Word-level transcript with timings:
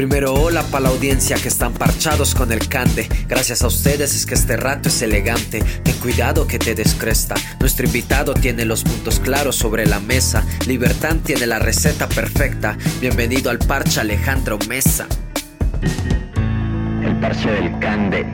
Primero 0.00 0.32
hola 0.32 0.62
para 0.62 0.84
la 0.84 0.88
audiencia 0.88 1.36
que 1.36 1.48
están 1.48 1.74
parchados 1.74 2.34
con 2.34 2.50
el 2.52 2.68
cande. 2.68 3.06
Gracias 3.28 3.60
a 3.60 3.66
ustedes 3.66 4.14
es 4.14 4.24
que 4.24 4.32
este 4.32 4.56
rato 4.56 4.88
es 4.88 5.02
elegante. 5.02 5.62
Ten 5.82 5.94
cuidado 5.98 6.46
que 6.46 6.58
te 6.58 6.74
descresta. 6.74 7.34
Nuestro 7.60 7.84
invitado 7.84 8.32
tiene 8.32 8.64
los 8.64 8.82
puntos 8.82 9.20
claros 9.20 9.56
sobre 9.56 9.84
la 9.84 10.00
mesa. 10.00 10.42
Libertad 10.66 11.16
tiene 11.22 11.46
la 11.46 11.58
receta 11.58 12.08
perfecta. 12.08 12.78
Bienvenido 12.98 13.50
al 13.50 13.58
parche 13.58 14.00
Alejandro 14.00 14.58
Mesa. 14.70 15.06
El 17.04 17.20
parche 17.20 17.50
del 17.50 17.78
cande. 17.78 18.24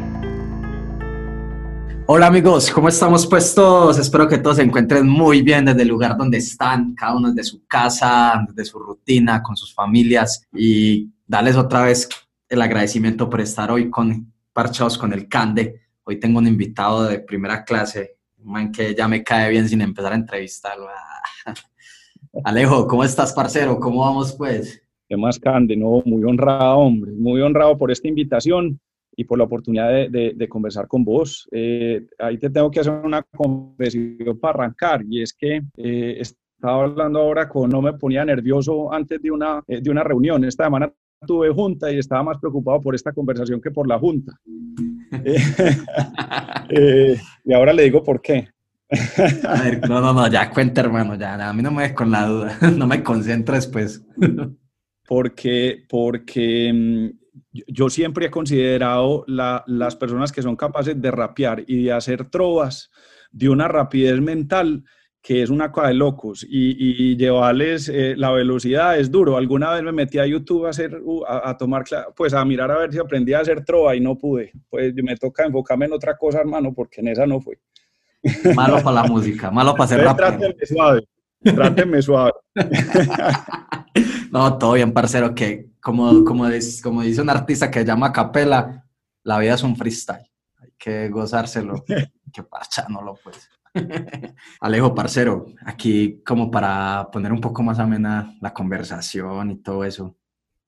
Hola 2.06 2.28
amigos, 2.28 2.70
¿cómo 2.70 2.88
estamos 2.88 3.26
pues 3.26 3.52
todos? 3.56 3.98
Espero 3.98 4.28
que 4.28 4.38
todos 4.38 4.58
se 4.58 4.62
encuentren 4.62 5.08
muy 5.08 5.42
bien 5.42 5.64
desde 5.64 5.82
el 5.82 5.88
lugar 5.88 6.16
donde 6.16 6.38
están, 6.38 6.94
cada 6.94 7.16
uno 7.16 7.32
desde 7.32 7.50
su 7.50 7.66
casa, 7.66 8.46
desde 8.46 8.70
su 8.70 8.78
rutina, 8.78 9.42
con 9.42 9.56
sus 9.56 9.74
familias 9.74 10.46
y 10.54 11.10
darles 11.26 11.56
otra 11.56 11.84
vez 11.84 12.08
el 12.48 12.62
agradecimiento 12.62 13.28
por 13.28 13.40
estar 13.40 13.70
hoy 13.70 13.90
con 13.90 14.32
Parchados 14.52 14.96
con 14.96 15.12
el 15.12 15.28
Cande. 15.28 15.80
Hoy 16.04 16.20
tengo 16.20 16.38
un 16.38 16.46
invitado 16.46 17.04
de 17.04 17.18
primera 17.18 17.64
clase, 17.64 18.16
un 18.38 18.52
man 18.52 18.70
que 18.70 18.94
ya 18.94 19.08
me 19.08 19.22
cae 19.22 19.50
bien 19.50 19.68
sin 19.68 19.80
empezar 19.80 20.12
a 20.12 20.16
entrevistarlo. 20.16 20.86
Alejo, 22.44 22.86
¿cómo 22.86 23.02
estás, 23.02 23.32
parcero? 23.32 23.78
¿Cómo 23.80 24.00
vamos, 24.00 24.34
pues? 24.34 24.80
¿Qué 25.08 25.16
más, 25.16 25.38
Cande? 25.38 25.76
No, 25.76 26.02
muy 26.04 26.22
honrado, 26.24 26.78
hombre, 26.78 27.12
muy 27.12 27.40
honrado 27.40 27.76
por 27.76 27.90
esta 27.90 28.08
invitación 28.08 28.78
y 29.16 29.24
por 29.24 29.38
la 29.38 29.44
oportunidad 29.44 30.10
de, 30.10 30.48
conversar 30.48 30.86
con 30.86 31.04
vos. 31.04 31.48
Eh, 31.50 32.06
ahí 32.18 32.38
te 32.38 32.50
tengo 32.50 32.70
que 32.70 32.80
hacer 32.80 32.92
una 32.92 33.22
confesión 33.22 34.38
para 34.38 34.64
arrancar, 34.64 35.02
y 35.08 35.22
es 35.22 35.32
que 35.32 35.62
eh, 35.76 36.18
estaba 36.20 36.84
hablando 36.84 37.20
ahora 37.20 37.48
con, 37.48 37.70
no 37.70 37.80
me 37.80 37.94
ponía 37.94 38.24
nervioso 38.24 38.92
antes 38.92 39.20
de 39.22 39.30
una, 39.30 39.62
eh, 39.66 39.80
de 39.80 39.90
una 39.90 40.04
reunión. 40.04 40.44
Esta 40.44 40.64
semana 40.64 40.92
tuve 41.26 41.52
junta 41.52 41.92
y 41.92 41.98
estaba 41.98 42.22
más 42.22 42.38
preocupado 42.38 42.80
por 42.80 42.94
esta 42.94 43.12
conversación 43.12 43.60
que 43.60 43.70
por 43.70 43.88
la 43.88 43.98
junta. 43.98 44.32
y 47.44 47.52
ahora 47.52 47.72
le 47.72 47.84
digo 47.84 48.02
por 48.02 48.20
qué. 48.20 48.48
a 49.44 49.62
ver, 49.62 49.88
no, 49.88 50.00
no, 50.00 50.12
no, 50.12 50.28
ya 50.28 50.50
cuenta, 50.50 50.80
hermano, 50.80 51.16
ya, 51.16 51.48
a 51.48 51.52
mí 51.52 51.62
no 51.62 51.72
me 51.72 51.82
des 51.82 51.92
con 51.92 52.10
la 52.10 52.26
duda, 52.26 52.58
no 52.76 52.86
me 52.86 53.02
concentres, 53.02 53.66
pues. 53.66 54.04
porque, 55.06 55.84
porque 55.88 56.72
mm, 56.72 57.08
yo 57.68 57.90
siempre 57.90 58.26
he 58.26 58.30
considerado 58.30 59.24
las 59.26 59.96
personas 59.96 60.30
que 60.30 60.42
son 60.42 60.56
capaces 60.56 61.00
de 61.00 61.10
rapear 61.10 61.64
y 61.66 61.84
de 61.84 61.92
hacer 61.92 62.30
trovas 62.30 62.90
de 63.32 63.48
una 63.48 63.68
rapidez 63.68 64.20
mental 64.20 64.84
que 65.26 65.42
es 65.42 65.50
una 65.50 65.72
cosa 65.72 65.88
de 65.88 65.94
locos 65.94 66.46
y, 66.48 67.16
llevarles 67.16 67.88
eh, 67.88 68.14
la 68.16 68.30
velocidad 68.30 68.96
es 68.96 69.10
duro. 69.10 69.36
Alguna 69.36 69.72
vez 69.72 69.82
me 69.82 69.90
metí 69.90 70.20
a 70.20 70.26
YouTube 70.26 70.66
a, 70.66 70.70
hacer, 70.70 71.02
a, 71.26 71.56
tomar, 71.56 71.82
pues 72.14 72.32
a 72.32 72.44
mirar 72.44 72.70
a 72.70 72.78
ver 72.78 72.92
si 72.92 72.98
aprendí 72.98 73.32
a 73.32 73.40
hacer 73.40 73.64
trova 73.64 73.96
y 73.96 74.00
no 74.00 74.16
pude. 74.16 74.52
Pues 74.70 74.94
me 74.94 75.16
toca 75.16 75.44
enfocarme 75.44 75.86
en 75.86 75.94
otra 75.94 76.16
cosa, 76.16 76.38
hermano, 76.38 76.72
porque 76.72 77.00
en 77.00 77.08
esa 77.08 77.26
no 77.26 77.40
fue. 77.40 77.58
Malo 78.54 78.76
para 78.76 79.02
la 79.02 79.04
música, 79.08 79.50
malo 79.50 79.72
para 79.72 79.84
hacer 79.86 80.00
rap. 80.04 80.16
Trátenme 80.16 80.64
suave, 80.64 81.08
trátenme 81.42 82.02
suave. 82.02 82.32
no, 84.30 84.56
todo 84.58 84.74
bien, 84.74 84.92
parcero, 84.92 85.34
que 85.34 85.70
como, 85.80 86.24
como, 86.24 86.44
como 86.84 87.02
dice 87.02 87.20
un 87.20 87.30
artista 87.30 87.68
que 87.68 87.84
llama 87.84 88.12
Capela, 88.12 88.86
la 89.24 89.40
vida 89.40 89.54
es 89.54 89.64
un 89.64 89.74
freestyle. 89.74 90.30
Hay 90.60 90.70
que 90.78 91.08
gozárselo. 91.08 91.84
que 92.32 92.44
no 92.88 93.14
pues. 93.24 93.55
Alejo, 94.60 94.94
parcero, 94.94 95.46
aquí 95.64 96.22
como 96.24 96.50
para 96.50 97.08
poner 97.12 97.32
un 97.32 97.40
poco 97.40 97.62
más 97.62 97.78
amena 97.78 98.34
la 98.40 98.52
conversación 98.52 99.50
y 99.50 99.56
todo 99.56 99.84
eso. 99.84 100.16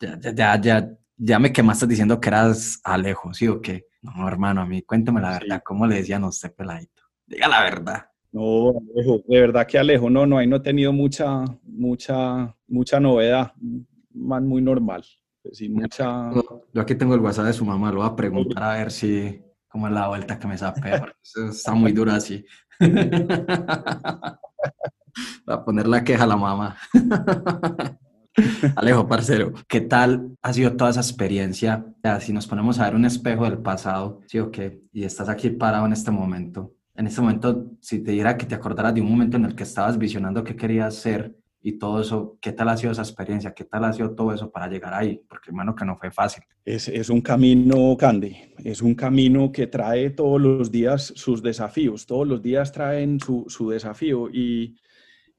Ya, 0.01 0.19
ya, 0.35 0.61
ya, 0.61 0.91
ya 1.17 1.39
me 1.39 1.53
quemaste 1.53 1.87
diciendo 1.87 2.21
que 2.21 2.29
eras 2.29 2.81
Alejo, 2.85 3.35
¿sí 3.35 3.49
o 3.49 3.61
qué? 3.61 3.87
No, 4.03 4.29
hermano, 4.29 4.61
a 4.61 4.67
mí 4.67 4.83
cuéntame 4.83 5.21
la 5.21 5.33
verdad, 5.33 5.63
¿cómo 5.65 5.87
le 5.87 5.97
decían 5.97 6.25
a 6.25 6.29
usted 6.29 6.55
peladito? 6.55 7.03
Diga 7.27 7.49
la 7.49 7.63
verdad. 7.63 8.07
No, 8.31 8.71
Alejo, 8.95 9.23
de 9.27 9.41
verdad 9.41 9.67
que 9.67 9.79
Alejo, 9.79 10.09
no, 10.09 10.27
no, 10.27 10.39
ahí 10.39 10.47
no 10.47 10.57
he 10.57 10.61
tenido 10.61 10.93
mucha, 10.93 11.45
mucha, 11.65 12.55
mucha 12.69 13.01
novedad, 13.01 13.53
man 14.13 14.47
muy 14.47 14.63
normal, 14.63 15.05
pues 15.43 15.61
mucha... 15.69 16.31
Yo 16.73 16.81
aquí 16.81 16.95
tengo 16.95 17.15
el 17.15 17.21
WhatsApp 17.21 17.47
de 17.47 17.53
su 17.53 17.65
mamá, 17.65 17.91
lo 17.91 17.99
voy 17.99 18.07
a 18.07 18.17
preguntar 18.17 18.63
a 18.63 18.79
ver 18.79 18.91
si, 18.91 19.43
cómo 19.69 19.87
es 19.87 19.93
la 19.93 20.09
vuelta 20.09 20.39
que 20.39 20.47
me 20.47 20.59
sape, 20.59 20.91
está 21.51 21.75
muy 21.75 21.93
dura 21.93 22.17
así. 22.17 22.45
Va 25.49 25.55
a 25.55 25.65
poner 25.65 25.87
la 25.89 26.05
queja 26.05 26.25
a 26.25 26.27
la 26.27 26.37
mamá. 26.37 26.77
Alejo, 28.77 29.09
parcero, 29.09 29.53
¿qué 29.67 29.81
tal 29.81 30.37
ha 30.43 30.53
sido 30.53 30.77
toda 30.77 30.91
esa 30.91 31.01
experiencia? 31.01 31.85
si 32.21 32.33
nos 32.33 32.47
ponemos 32.47 32.79
a 32.79 32.85
ver 32.85 32.95
un 32.95 33.05
espejo 33.05 33.45
del 33.45 33.59
pasado, 33.59 34.21
¿sí 34.27 34.39
o 34.39 34.51
qué? 34.51 34.81
Y 34.93 35.05
estás 35.05 35.29
aquí 35.29 35.51
parado 35.51 35.87
en 35.87 35.93
este 35.93 36.11
momento. 36.11 36.75
En 36.95 37.07
este 37.07 37.21
momento, 37.21 37.73
si 37.81 38.01
te 38.01 38.13
diera 38.13 38.37
que 38.37 38.47
te 38.47 38.55
acordaras 38.55 38.95
de 38.95 39.01
un 39.01 39.11
momento 39.11 39.37
en 39.37 39.45
el 39.45 39.55
que 39.55 39.65
estabas 39.65 39.99
visionando 39.99 40.45
qué 40.45 40.55
querías 40.57 40.95
ser, 40.95 41.37
y 41.69 41.73
todo 41.79 42.01
eso, 42.01 42.39
¿qué 42.41 42.53
tal 42.53 42.71
ha 42.71 42.77
sido 42.79 42.93
esa 42.93 43.03
experiencia? 43.03 43.53
¿Qué 43.53 43.65
tal 43.65 43.85
ha 43.85 43.93
sido 43.93 44.15
todo 44.15 44.33
eso 44.33 44.51
para 44.51 44.69
llegar 44.69 44.95
ahí? 44.95 45.21
Porque 45.29 45.51
hermano 45.51 45.75
que 45.75 45.85
no 45.85 45.99
fue 45.99 46.11
fácil. 46.11 46.43
Es, 46.65 46.89
es 46.89 47.11
un 47.11 47.21
camino, 47.21 47.95
Candy, 47.99 48.35
es 48.65 48.81
un 48.81 48.95
camino 48.95 49.53
que 49.53 49.67
trae 49.67 50.11
todos 50.11 50.41
los 50.41 50.71
días 50.71 51.13
sus 51.15 51.43
desafíos, 51.43 52.07
todos 52.07 52.27
los 52.27 52.41
días 52.41 52.73
traen 52.73 53.21
su, 53.21 53.45
su 53.49 53.69
desafío 53.69 54.31
y, 54.31 54.77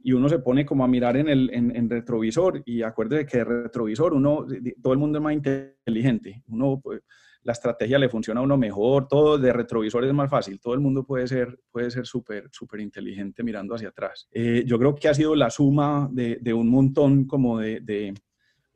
y, 0.04 0.12
uno 0.12 0.30
se 0.30 0.38
pone 0.38 0.68
como 0.68 0.84
a 0.84 0.88
mirar 0.88 1.18
en 1.18 1.30
el 1.30 1.50
en, 1.52 1.76
en 1.76 1.90
retrovisor 1.90 2.62
y 2.64 2.84
acuérdese 2.84 3.26
que 3.26 3.40
el 3.40 3.46
retrovisor 3.46 4.14
uno, 4.14 4.46
todo 4.84 4.94
el 4.94 5.00
mundo 5.00 5.18
es 5.18 5.24
más 5.24 5.34
inteligente, 5.34 6.44
uno... 6.48 6.80
Pues, 6.80 7.02
la 7.44 7.54
estrategia 7.54 7.98
le 7.98 8.10
funciona 8.10 8.42
a 8.42 8.44
uno 8.44 8.58
mejor, 8.58 9.08
todo 9.08 9.38
de 9.38 9.54
retrovisor 9.54 10.04
es 10.04 10.14
más 10.14 10.30
fácil, 10.30 10.60
todo 10.60 10.74
el 10.74 10.80
mundo 10.80 11.06
puede 11.06 11.28
ser 11.28 11.60
puede 11.72 11.90
ser 11.90 12.06
súper 12.06 12.50
súper 12.52 12.82
inteligente 12.82 13.44
mirando 13.44 13.76
hacia 13.76 13.90
atrás. 13.90 14.28
Eh, 14.32 14.64
yo 14.66 14.78
creo 14.78 14.96
que 14.96 15.08
ha 15.08 15.14
sido 15.14 15.36
la 15.36 15.50
suma 15.50 16.10
de, 16.12 16.54
un 16.54 16.70
montón 16.70 17.26
como 17.26 17.60
de, 17.60 17.80
de, 17.80 18.14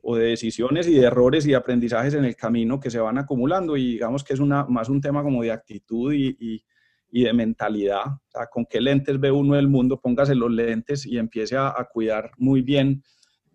o 0.00 0.16
de 0.16 0.28
decisiones 0.28 0.88
y 0.88 0.94
de 0.94 1.06
errores 1.06 1.46
y 1.46 1.54
aprendizajes 1.54 2.14
en 2.14 2.24
el 2.24 2.36
camino 2.36 2.80
que 2.80 2.90
se 2.90 2.98
van 2.98 3.18
acumulando 3.18 3.76
y 3.76 3.92
digamos 3.92 4.24
que 4.24 4.32
es 4.34 4.40
una, 4.40 4.64
más 4.64 4.88
un 4.88 5.00
tema 5.00 5.22
como 5.22 5.42
de 5.42 5.52
actitud 5.52 6.12
y, 6.12 6.36
y, 6.40 6.64
y 7.10 7.24
de 7.24 7.32
mentalidad, 7.32 8.06
o 8.06 8.30
sea, 8.30 8.46
con 8.46 8.66
qué 8.68 8.80
lentes 8.80 9.20
ve 9.20 9.30
uno 9.30 9.56
el 9.56 9.68
mundo, 9.68 10.00
póngase 10.00 10.34
los 10.34 10.50
lentes 10.50 11.06
y 11.06 11.18
empiece 11.18 11.56
a, 11.56 11.68
a 11.68 11.84
cuidar 11.84 12.32
muy 12.38 12.62
bien 12.62 13.02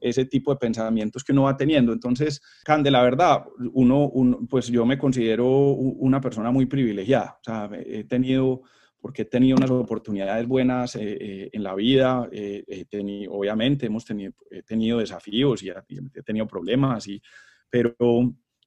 ese 0.02 0.26
tipo 0.26 0.52
de 0.52 0.58
pensamientos 0.58 1.24
que 1.24 1.32
uno 1.32 1.44
va 1.44 1.58
teniendo. 1.58 1.94
Entonces, 1.94 2.42
Cande, 2.64 2.92
la 2.92 3.04
verdad, 3.04 3.44
uno, 3.74 4.12
pues 4.50 4.68
yo 4.68 4.86
me 4.86 4.98
considero 4.98 5.48
una 5.48 6.22
persona 6.22 6.52
muy 6.52 6.66
privilegiada. 6.66 7.38
O 7.40 7.44
sea, 7.44 7.70
he 7.86 8.04
tenido, 8.06 8.62
porque 9.00 9.24
he 9.24 9.26
tenido 9.26 9.58
unas 9.58 9.72
oportunidades 9.72 10.48
buenas 10.48 10.96
eh, 10.96 11.18
eh, 11.20 11.50
en 11.52 11.64
la 11.64 11.76
vida, 11.76 12.28
eh, 12.32 12.86
tenido, 12.90 13.34
obviamente 13.34 13.86
hemos 13.86 14.06
tenido, 14.06 14.34
he 14.50 14.64
tenido 14.64 15.00
desafíos 15.00 15.64
y, 15.64 15.70
he 15.70 16.24
tenido 16.24 16.48
problemas, 16.48 17.08
y, 17.08 17.22
pero, 17.70 17.96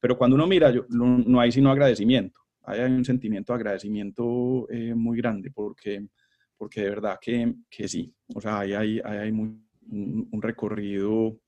pero 0.01 0.17
cuando 0.17 0.37
uno 0.37 0.47
mira, 0.47 0.71
yo, 0.71 0.87
no, 0.89 1.41
hay 1.41 1.53
sino 1.53 1.71
agradecimiento. 1.71 2.41
Hay, 2.65 2.81
un 2.81 3.05
sentimiento 3.05 3.53
de 3.53 3.57
agradecimiento 3.57 4.69
muy 4.95 5.19
grande 5.19 5.51
porque, 5.51 6.07
porque 6.57 6.83
de 6.83 6.89
verdad 6.91 7.19
que, 7.21 7.55
que 7.69 7.89
sí. 7.89 8.15
O 8.35 8.41
sea, 8.41 8.61
hay, 8.61 8.73
hay, 8.73 9.01
hay 9.01 9.33
muy 9.33 9.63
un, 9.91 10.43
recorrido 10.43 11.39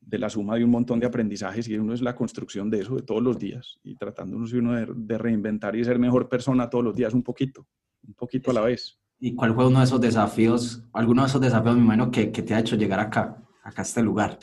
de 0.00 0.18
la 0.18 0.30
suma 0.30 0.56
de 0.56 0.64
un 0.64 0.70
montón 0.70 1.00
de 1.00 1.06
aprendizajes 1.06 1.68
y 1.68 1.76
uno 1.76 1.94
es 1.94 2.02
la 2.02 2.14
construcción 2.14 2.70
de 2.70 2.80
eso 2.80 2.96
de 2.96 3.02
todos 3.02 3.22
los 3.22 3.38
días 3.38 3.78
y 3.82 3.96
tratándonos 3.96 4.52
uno 4.52 4.74
de, 4.74 5.18
reinventar 5.18 5.76
y 5.76 5.84
ser 5.84 5.98
mejor 5.98 6.28
persona 6.28 6.70
todos 6.70 6.84
los 6.84 6.94
días 6.94 7.14
un 7.14 7.22
poquito, 7.22 7.66
un 8.06 8.14
poquito 8.14 8.50
a 8.50 8.54
la 8.54 8.60
vez. 8.62 8.98
¿Y 9.20 9.34
cuál 9.34 9.54
fue 9.54 9.66
uno 9.66 9.80
de 9.80 9.84
esos 9.84 10.00
desafíos, 10.00 10.84
alguno 10.92 11.22
de 11.22 11.28
esos 11.28 11.40
desafíos, 11.40 11.74
mi 11.74 11.80
hermano, 11.80 12.10
que, 12.10 12.30
que 12.30 12.42
te 12.42 12.54
ha 12.54 12.60
hecho 12.60 12.76
llegar 12.76 13.00
acá? 13.00 13.44
acá 13.68 13.82
a 13.82 13.84
este 13.84 14.02
lugar? 14.02 14.38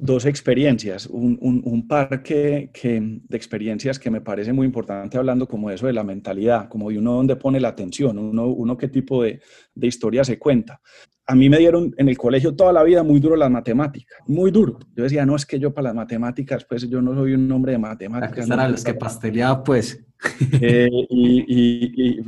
dos 0.00 0.24
experiencias, 0.24 1.06
un, 1.06 1.38
un, 1.40 1.86
par 1.86 2.22
que, 2.22 2.70
de 2.72 3.36
experiencias 3.36 3.98
que 3.98 4.10
me 4.10 4.20
parece 4.20 4.52
muy 4.52 4.66
importante 4.66 5.18
hablando 5.18 5.46
como 5.46 5.68
de 5.68 5.74
eso 5.76 5.86
de 5.86 5.92
la 5.92 6.04
mentalidad, 6.04 6.68
como 6.68 6.90
de 6.90 6.98
uno 6.98 7.14
donde 7.14 7.36
pone 7.36 7.60
la 7.60 7.68
atención, 7.68 8.18
uno, 8.18 8.46
uno 8.46 8.76
qué 8.76 8.88
tipo 8.88 9.22
de, 9.22 9.40
de 9.74 9.86
historia 9.86 10.24
se 10.24 10.38
cuenta 10.38 10.80
a 11.30 11.34
mí 11.34 11.50
me 11.50 11.58
dieron 11.58 11.94
en 11.98 12.08
el 12.08 12.16
colegio 12.16 12.56
toda 12.56 12.72
la 12.72 12.82
vida 12.82 13.02
muy 13.02 13.20
duro 13.20 13.36
las 13.36 13.50
matemáticas, 13.50 14.18
muy 14.26 14.50
duro. 14.50 14.78
Yo 14.96 15.04
decía, 15.04 15.26
no, 15.26 15.36
es 15.36 15.44
que 15.44 15.58
yo 15.58 15.74
para 15.74 15.88
las 15.88 15.94
matemáticas, 15.94 16.64
pues 16.64 16.88
yo 16.88 17.02
no 17.02 17.14
soy 17.14 17.34
un 17.34 17.52
hombre 17.52 17.72
de 17.72 17.78
matemáticas. 17.78 18.48
Eran 18.48 18.72
los 18.72 18.82
que 18.82 18.94
pasteleaba, 18.94 19.62
pues. 19.62 20.04
Eh, 20.60 20.88
y, 21.10 22.20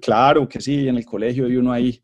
claro 0.00 0.48
que 0.48 0.60
sí, 0.60 0.86
en 0.86 0.96
el 0.96 1.04
colegio 1.04 1.48
y 1.48 1.56
uno 1.56 1.72
ahí 1.72 2.00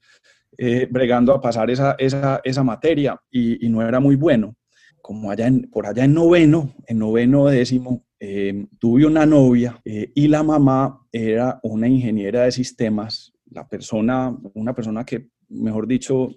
eh, 0.58 0.88
bregando 0.90 1.32
a 1.32 1.40
pasar 1.40 1.70
esa, 1.70 1.94
esa, 1.96 2.40
esa 2.42 2.64
materia 2.64 3.16
y, 3.30 3.68
no 3.68 3.86
era 3.86 4.00
muy 4.00 4.16
bueno. 4.16 4.56
Como 5.00 5.30
allá 5.30 5.46
en, 5.46 5.70
por 5.70 5.86
allá 5.86 6.04
en 6.04 6.14
noveno, 6.14 6.74
en 6.88 6.98
noveno 6.98 7.46
décimo, 7.46 8.04
eh, 8.18 8.66
tuve 8.80 9.06
una 9.06 9.26
novia 9.26 9.80
y 9.84 10.26
la 10.26 10.42
mamá 10.42 11.06
era 11.12 11.60
una 11.62 11.86
ingeniera 11.86 12.42
de 12.42 12.52
sistemas, 12.52 13.32
la 13.50 13.68
persona, 13.68 14.36
una 14.54 14.74
persona 14.74 15.04
que 15.04 15.31
mejor 15.52 15.86
dicho, 15.86 16.30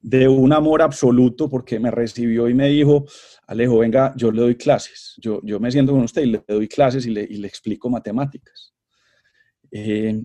de 0.00 0.28
un 0.28 0.52
amor 0.52 0.82
absoluto 0.82 1.48
porque 1.48 1.80
me 1.80 1.90
recibió 1.90 2.48
y 2.48 2.54
me 2.54 2.68
dijo, 2.68 3.06
Alejo, 3.46 3.78
venga, 3.78 4.12
yo 4.16 4.30
le 4.30 4.42
doy 4.42 4.54
clases, 4.54 5.14
yo, 5.16 5.40
yo 5.42 5.58
me 5.58 5.70
siento 5.70 5.92
con 5.92 6.02
usted 6.02 6.22
y 6.22 6.26
le 6.26 6.44
doy 6.46 6.68
clases 6.68 7.06
y 7.06 7.10
le, 7.10 7.22
y 7.22 7.36
le 7.36 7.48
explico 7.48 7.88
matemáticas. 7.88 8.74
Eh, 9.70 10.22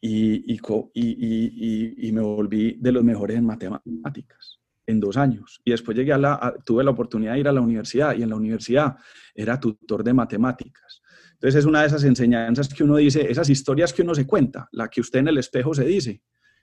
y, 0.00 0.52
y, 0.52 0.60
y, 0.94 2.08
y, 2.08 2.12
me 2.12 2.20
volví 2.20 2.76
de 2.80 2.90
los 2.90 3.04
mejores 3.04 3.36
en 3.36 3.44
matemáticas 3.44 4.58
en 4.86 4.98
dos 4.98 5.16
años. 5.16 5.60
Y 5.64 5.70
después 5.70 5.96
llegué 5.96 6.12
a 6.12 6.18
la, 6.18 6.54
tuve 6.64 6.82
la 6.82 6.90
oportunidad 6.90 7.34
de 7.34 7.40
ir 7.40 7.48
a 7.48 7.52
la 7.52 7.60
universidad 7.60 8.16
y 8.16 8.22
en 8.22 8.30
la 8.30 8.36
universidad 8.36 8.96
era 9.34 9.60
tutor 9.60 10.02
de 10.02 10.12
matemáticas. 10.12 11.02
Entonces 11.34 11.60
es 11.60 11.64
una 11.66 11.82
de 11.82 11.86
esas 11.86 12.04
enseñanzas 12.04 12.68
que 12.68 12.84
uno 12.84 12.96
dice, 12.96 13.30
esas 13.30 13.48
historias 13.48 13.92
que 13.92 14.02
uno 14.02 14.14
se 14.14 14.26
cuenta, 14.26 14.68
la 14.72 14.88
que 14.88 15.00
usted 15.00 15.20
en 15.20 15.28
el 15.28 15.38
espejo 15.38 15.74
se 15.74 15.84
dice, 15.84 16.22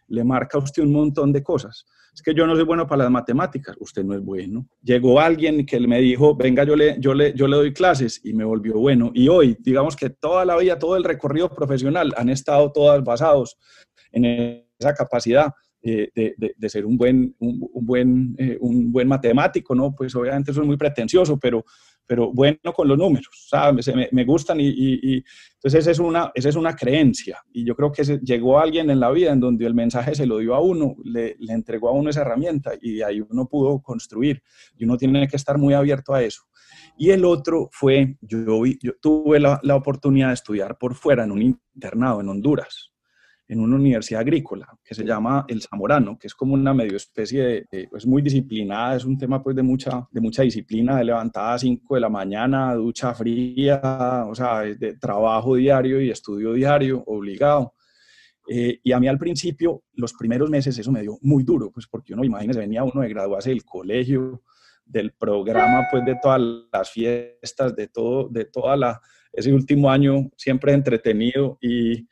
le 0.09 0.23
marca 0.23 0.57
a 0.57 0.61
usted 0.61 0.83
un 0.83 0.91
montón 0.91 1.31
de 1.31 1.43
cosas. 1.43 1.85
Es 2.13 2.21
que 2.21 2.33
yo 2.33 2.45
no 2.45 2.55
soy 2.55 2.65
bueno 2.65 2.87
para 2.87 3.03
las 3.03 3.11
matemáticas, 3.11 3.75
usted 3.79 4.03
no 4.03 4.15
es 4.15 4.21
bueno. 4.21 4.67
Llegó 4.81 5.19
alguien 5.19 5.65
que 5.65 5.79
me 5.79 5.99
dijo, 5.99 6.35
venga, 6.35 6.63
yo 6.63 6.75
le, 6.75 6.97
yo 6.99 7.13
le, 7.13 7.33
yo 7.33 7.47
le 7.47 7.55
doy 7.55 7.73
clases 7.73 8.19
y 8.23 8.33
me 8.33 8.43
volvió 8.43 8.73
bueno. 8.73 9.11
Y 9.13 9.27
hoy, 9.27 9.55
digamos 9.59 9.95
que 9.95 10.09
toda 10.09 10.43
la 10.45 10.57
vida, 10.57 10.77
todo 10.77 10.97
el 10.97 11.03
recorrido 11.03 11.49
profesional 11.49 12.13
han 12.17 12.29
estado 12.29 12.71
todas 12.71 13.03
basados 13.03 13.57
en 14.11 14.65
esa 14.77 14.93
capacidad 14.93 15.53
de, 15.81 16.35
de, 16.57 16.69
ser 16.69 16.85
un 16.85 16.97
buen, 16.97 17.35
un, 17.39 17.69
buen, 17.73 18.35
eh, 18.37 18.57
un 18.59 18.91
buen 18.91 19.07
matemático, 19.07 19.73
¿no? 19.73 19.95
Pues 19.95 20.15
obviamente 20.15 20.51
eso 20.51 20.61
es 20.61 20.67
muy 20.67 20.77
pretencioso, 20.77 21.39
pero, 21.39 21.63
pero 22.09 22.33
bueno 22.33 22.73
con 22.75 22.87
los 22.87 22.97
números, 22.97 23.29
¿sabes? 23.47 23.87
Me, 23.95 24.09
me 24.11 24.25
gustan 24.25 24.59
y, 24.59 24.67
y, 24.67 25.23
entonces 25.53 25.81
esa 25.81 25.91
es, 25.91 25.99
una, 25.99 26.31
esa 26.33 26.49
es 26.49 26.55
una 26.55 26.75
creencia 26.75 27.37
y 27.53 27.63
yo 27.63 27.75
creo 27.75 27.91
que 27.91 28.01
llegó 28.23 28.59
alguien 28.59 28.89
en 28.89 28.99
la 28.99 29.11
vida 29.11 29.31
en 29.31 29.39
donde 29.39 29.67
el 29.67 29.75
mensaje 29.75 30.15
se 30.15 30.25
lo 30.25 30.39
dio 30.39 30.55
a 30.55 30.59
uno, 30.59 30.95
le, 31.03 31.35
le 31.37 31.53
entregó 31.53 31.89
a 31.89 31.91
uno 31.91 32.09
esa 32.09 32.21
herramienta 32.21 32.71
y 32.81 33.03
ahí 33.03 33.21
uno 33.21 33.47
pudo 33.47 33.79
construir 33.83 34.41
y 34.75 34.85
uno 34.85 34.97
tiene 34.97 35.27
que 35.27 35.35
estar 35.35 35.59
muy 35.59 35.75
abierto 35.75 36.15
a 36.15 36.23
eso. 36.23 36.41
Y 36.97 37.11
el 37.11 37.23
otro 37.25 37.69
fue, 37.71 38.17
yo, 38.21 38.65
yo 38.81 38.93
tuve 38.99 39.39
la, 39.39 39.59
la 39.61 39.75
oportunidad 39.75 40.29
de 40.29 40.33
estudiar 40.33 40.79
por 40.79 40.95
fuera 40.95 41.25
en 41.25 41.31
un 41.31 41.43
internado 41.43 42.21
en 42.21 42.29
Honduras 42.29 42.91
en 43.49 43.59
una 43.59 43.77
universidad 43.77 44.21
agrícola 44.21 44.77
que 44.83 44.93
se 44.93 45.03
llama 45.03 45.43
El 45.47 45.63
Zamorano, 45.63 46.19
que 46.19 46.27
es 46.27 46.35
como 46.35 46.53
una 46.53 46.71
medio 46.71 46.95
especie 46.95 47.43
de, 47.43 47.67
es 47.71 47.87
pues, 47.89 48.05
muy 48.05 48.21
disciplinada, 48.21 48.95
es 48.95 49.05
un 49.05 49.17
tema 49.17 49.41
pues 49.41 49.55
de 49.55 49.63
mucha, 49.63 50.07
de 50.11 50.21
mucha 50.21 50.43
disciplina, 50.43 50.95
de 50.95 51.05
levantada 51.05 51.55
a 51.55 51.59
5 51.59 51.95
de 51.95 51.99
la 51.99 52.09
mañana, 52.09 52.75
ducha 52.75 53.11
fría, 53.15 54.25
o 54.29 54.35
sea, 54.35 54.61
de 54.61 54.97
trabajo 54.97 55.55
diario 55.55 55.99
y 55.99 56.11
estudio 56.11 56.53
diario, 56.53 57.03
obligado. 57.07 57.73
Eh, 58.47 58.79
y 58.83 58.91
a 58.91 58.99
mí 58.99 59.07
al 59.07 59.17
principio, 59.17 59.81
los 59.93 60.13
primeros 60.13 60.47
meses, 60.51 60.77
eso 60.77 60.91
me 60.91 61.01
dio 61.01 61.17
muy 61.21 61.43
duro, 61.43 61.71
pues 61.71 61.87
porque 61.87 62.13
uno, 62.13 62.23
imagínese, 62.23 62.59
venía 62.59 62.83
uno 62.83 63.01
de 63.01 63.09
graduarse 63.09 63.49
del 63.49 63.65
colegio, 63.65 64.43
del 64.85 65.11
programa, 65.13 65.87
pues 65.89 66.05
de 66.05 66.17
todas 66.21 66.41
las 66.71 66.91
fiestas, 66.91 67.75
de 67.75 67.87
todo, 67.87 68.29
de 68.29 68.45
toda 68.45 68.77
la, 68.77 69.01
ese 69.33 69.51
último 69.51 69.89
año 69.89 70.29
siempre 70.37 70.73
entretenido 70.73 71.57
y 71.61 72.07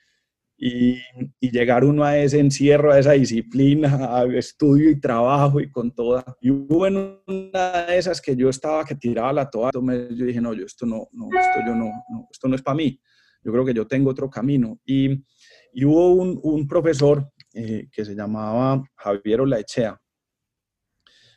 y, 0.58 1.00
llegar 1.40 1.86
uno 1.86 2.04
a 2.04 2.18
ese 2.18 2.40
encierro, 2.40 2.92
a 2.92 3.00
esa 3.00 3.12
disciplina, 3.12 4.18
a 4.18 4.26
estudio 4.26 4.90
y 4.90 5.00
trabajo 5.00 5.60
y 5.60 5.70
con 5.72 5.92
toda. 5.92 6.26
Y 6.42 6.50
hubo 6.50 6.88
en 6.88 7.20
una 7.28 7.86
de 7.86 7.98
esas 7.98 8.20
que 8.20 8.36
yo 8.36 8.50
estaba 8.50 8.84
que 8.84 8.96
tiraba 8.96 9.32
la 9.32 9.50
toalla, 9.50 9.72
yo 10.12 10.26
dije, 10.26 10.42
no, 10.42 10.54
yo 10.54 10.66
esto 10.66 10.86
no, 10.86 11.08
no 11.12 11.28
esto 11.28 11.60
yo 11.66 11.76
no, 11.76 11.86
no, 12.10 12.28
esto 12.32 12.48
no 12.48 12.56
es 12.56 12.62
para 12.62 12.76
mí. 12.76 13.00
Yo 13.44 13.52
creo 13.52 13.64
que 13.64 13.74
yo 13.74 13.88
tengo 13.88 14.10
otro 14.10 14.30
camino. 14.30 14.80
Y, 14.84 15.24
y 15.72 15.86
hubo 15.86 16.14
un, 16.14 16.40
un 16.44 16.68
profesor 16.68 17.32
eh, 17.54 17.88
que 17.92 18.04
se 18.04 18.16
llamaba 18.16 18.84
Javier 18.96 19.42
Olaechea, 19.42 20.00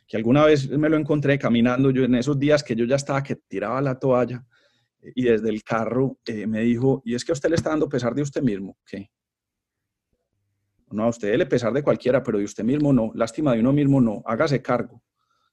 que 0.07 0.17
alguna 0.17 0.45
vez 0.45 0.69
me 0.69 0.89
lo 0.89 0.97
encontré 0.97 1.39
caminando, 1.39 1.89
yo 1.89 2.03
en 2.03 2.15
esos 2.15 2.37
días 2.37 2.63
que 2.63 2.75
yo 2.75 2.85
ya 2.85 2.95
estaba 2.95 3.23
que 3.23 3.35
tiraba 3.35 3.81
la 3.81 3.97
toalla, 3.97 4.45
y 5.15 5.23
desde 5.23 5.49
el 5.49 5.63
carro 5.63 6.17
eh, 6.25 6.47
me 6.47 6.61
dijo, 6.61 7.01
y 7.05 7.15
es 7.15 7.25
que 7.25 7.31
a 7.31 7.33
usted 7.33 7.49
le 7.49 7.55
está 7.55 7.69
dando 7.69 7.89
pesar 7.89 8.13
de 8.13 8.21
usted 8.21 8.41
mismo, 8.41 8.77
¿qué? 8.85 9.09
No, 10.91 11.03
a 11.03 11.09
usted 11.09 11.35
le 11.37 11.45
pesar 11.45 11.71
de 11.73 11.83
cualquiera, 11.83 12.21
pero 12.21 12.37
de 12.37 12.43
usted 12.43 12.63
mismo 12.63 12.91
no, 12.91 13.11
lástima 13.15 13.53
de 13.53 13.61
uno 13.61 13.73
mismo 13.73 14.01
no, 14.01 14.21
hágase 14.25 14.61
cargo, 14.61 15.01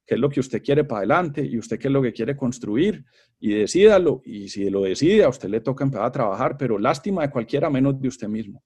qué 0.04 0.14
es 0.14 0.20
lo 0.20 0.28
que 0.28 0.40
usted 0.40 0.62
quiere 0.62 0.84
para 0.84 1.00
adelante 1.00 1.44
y 1.44 1.58
usted 1.58 1.78
qué 1.78 1.88
es 1.88 1.92
lo 1.92 2.02
que 2.02 2.12
quiere 2.12 2.36
construir 2.36 3.04
y 3.38 3.54
decídalo, 3.54 4.20
y 4.24 4.48
si 4.48 4.68
lo 4.68 4.82
decide, 4.82 5.24
a 5.24 5.28
usted 5.28 5.48
le 5.48 5.60
toca 5.60 5.84
empezar 5.84 6.06
a 6.06 6.12
trabajar, 6.12 6.56
pero 6.56 6.78
lástima 6.78 7.22
de 7.22 7.30
cualquiera 7.30 7.70
menos 7.70 8.00
de 8.00 8.08
usted 8.08 8.28
mismo. 8.28 8.64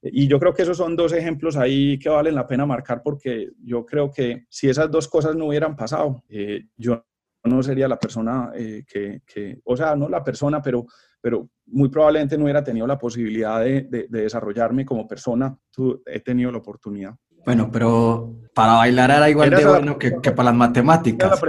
Y 0.00 0.28
yo 0.28 0.38
creo 0.38 0.54
que 0.54 0.62
esos 0.62 0.76
son 0.76 0.94
dos 0.94 1.12
ejemplos 1.12 1.56
ahí 1.56 1.98
que 1.98 2.08
valen 2.08 2.36
la 2.36 2.46
pena 2.46 2.64
marcar 2.64 3.02
porque 3.02 3.50
yo 3.64 3.84
creo 3.84 4.12
que 4.12 4.46
si 4.48 4.68
esas 4.68 4.90
dos 4.90 5.08
cosas 5.08 5.34
no 5.34 5.46
hubieran 5.46 5.74
pasado, 5.74 6.22
eh, 6.28 6.66
yo 6.76 7.04
no 7.48 7.62
sería 7.62 7.88
la 7.88 7.98
persona 7.98 8.50
eh, 8.54 8.84
que, 8.86 9.60
o 9.64 9.76
sea, 9.76 9.96
no 9.96 10.08
la 10.08 10.22
persona, 10.22 10.62
pero, 10.62 10.86
pero 11.20 11.48
muy 11.66 11.88
probablemente 11.88 12.36
no 12.36 12.44
hubiera 12.44 12.62
tenido 12.62 12.86
la 12.86 12.98
posibilidad 12.98 13.60
de, 13.60 14.06
desarrollarme 14.08 14.84
como 14.84 15.06
persona. 15.06 15.56
Tú, 15.70 16.02
he 16.06 16.20
tenido 16.20 16.52
la 16.52 16.58
oportunidad. 16.58 17.14
Bueno, 17.44 17.70
pero 17.72 18.34
para 18.54 18.74
bailar 18.74 19.10
era 19.10 19.30
igual 19.30 19.50
de 19.50 19.64
bueno 19.64 19.98
que, 19.98 20.10
para 20.10 20.44
las 20.44 20.54
matemáticas. 20.54 21.40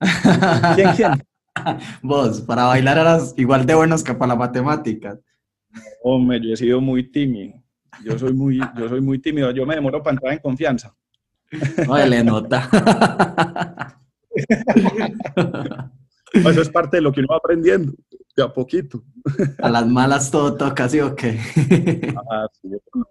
¿Quién, 0.74 0.90
quién? 0.94 1.12
Vos, 2.02 2.42
para 2.42 2.64
bailar 2.64 2.98
eras 2.98 3.34
igual 3.36 3.66
de 3.66 3.74
buenos 3.74 4.04
que 4.04 4.14
para 4.14 4.28
las 4.28 4.38
matemáticas. 4.38 5.18
Hombre, 6.02 6.40
yo 6.40 6.52
he 6.52 6.56
sido 6.56 6.80
muy 6.80 7.10
tímido. 7.10 7.62
Yo 8.04 8.18
soy 8.18 8.32
muy, 8.32 8.60
yo 8.76 8.88
soy 8.88 9.00
muy 9.00 9.18
tímido. 9.18 9.50
Yo 9.50 9.66
me 9.66 9.74
demoro 9.74 10.02
para 10.02 10.14
entrar 10.14 10.32
en 10.32 10.38
confianza. 10.40 10.94
No, 11.86 11.96
le 11.96 12.24
nota. 12.24 12.68
Eso 16.32 16.62
es 16.62 16.68
parte 16.68 16.98
de 16.98 17.02
lo 17.02 17.12
que 17.12 17.20
uno 17.20 17.28
va 17.30 17.36
aprendiendo, 17.36 17.92
de 18.36 18.42
a 18.42 18.52
poquito. 18.52 19.02
A 19.60 19.70
las 19.70 19.86
malas 19.86 20.30
todo 20.30 20.54
toca, 20.54 20.88
¿sí 20.88 21.00
o 21.00 21.14
qué? 21.14 21.38
Ah, 22.30 22.46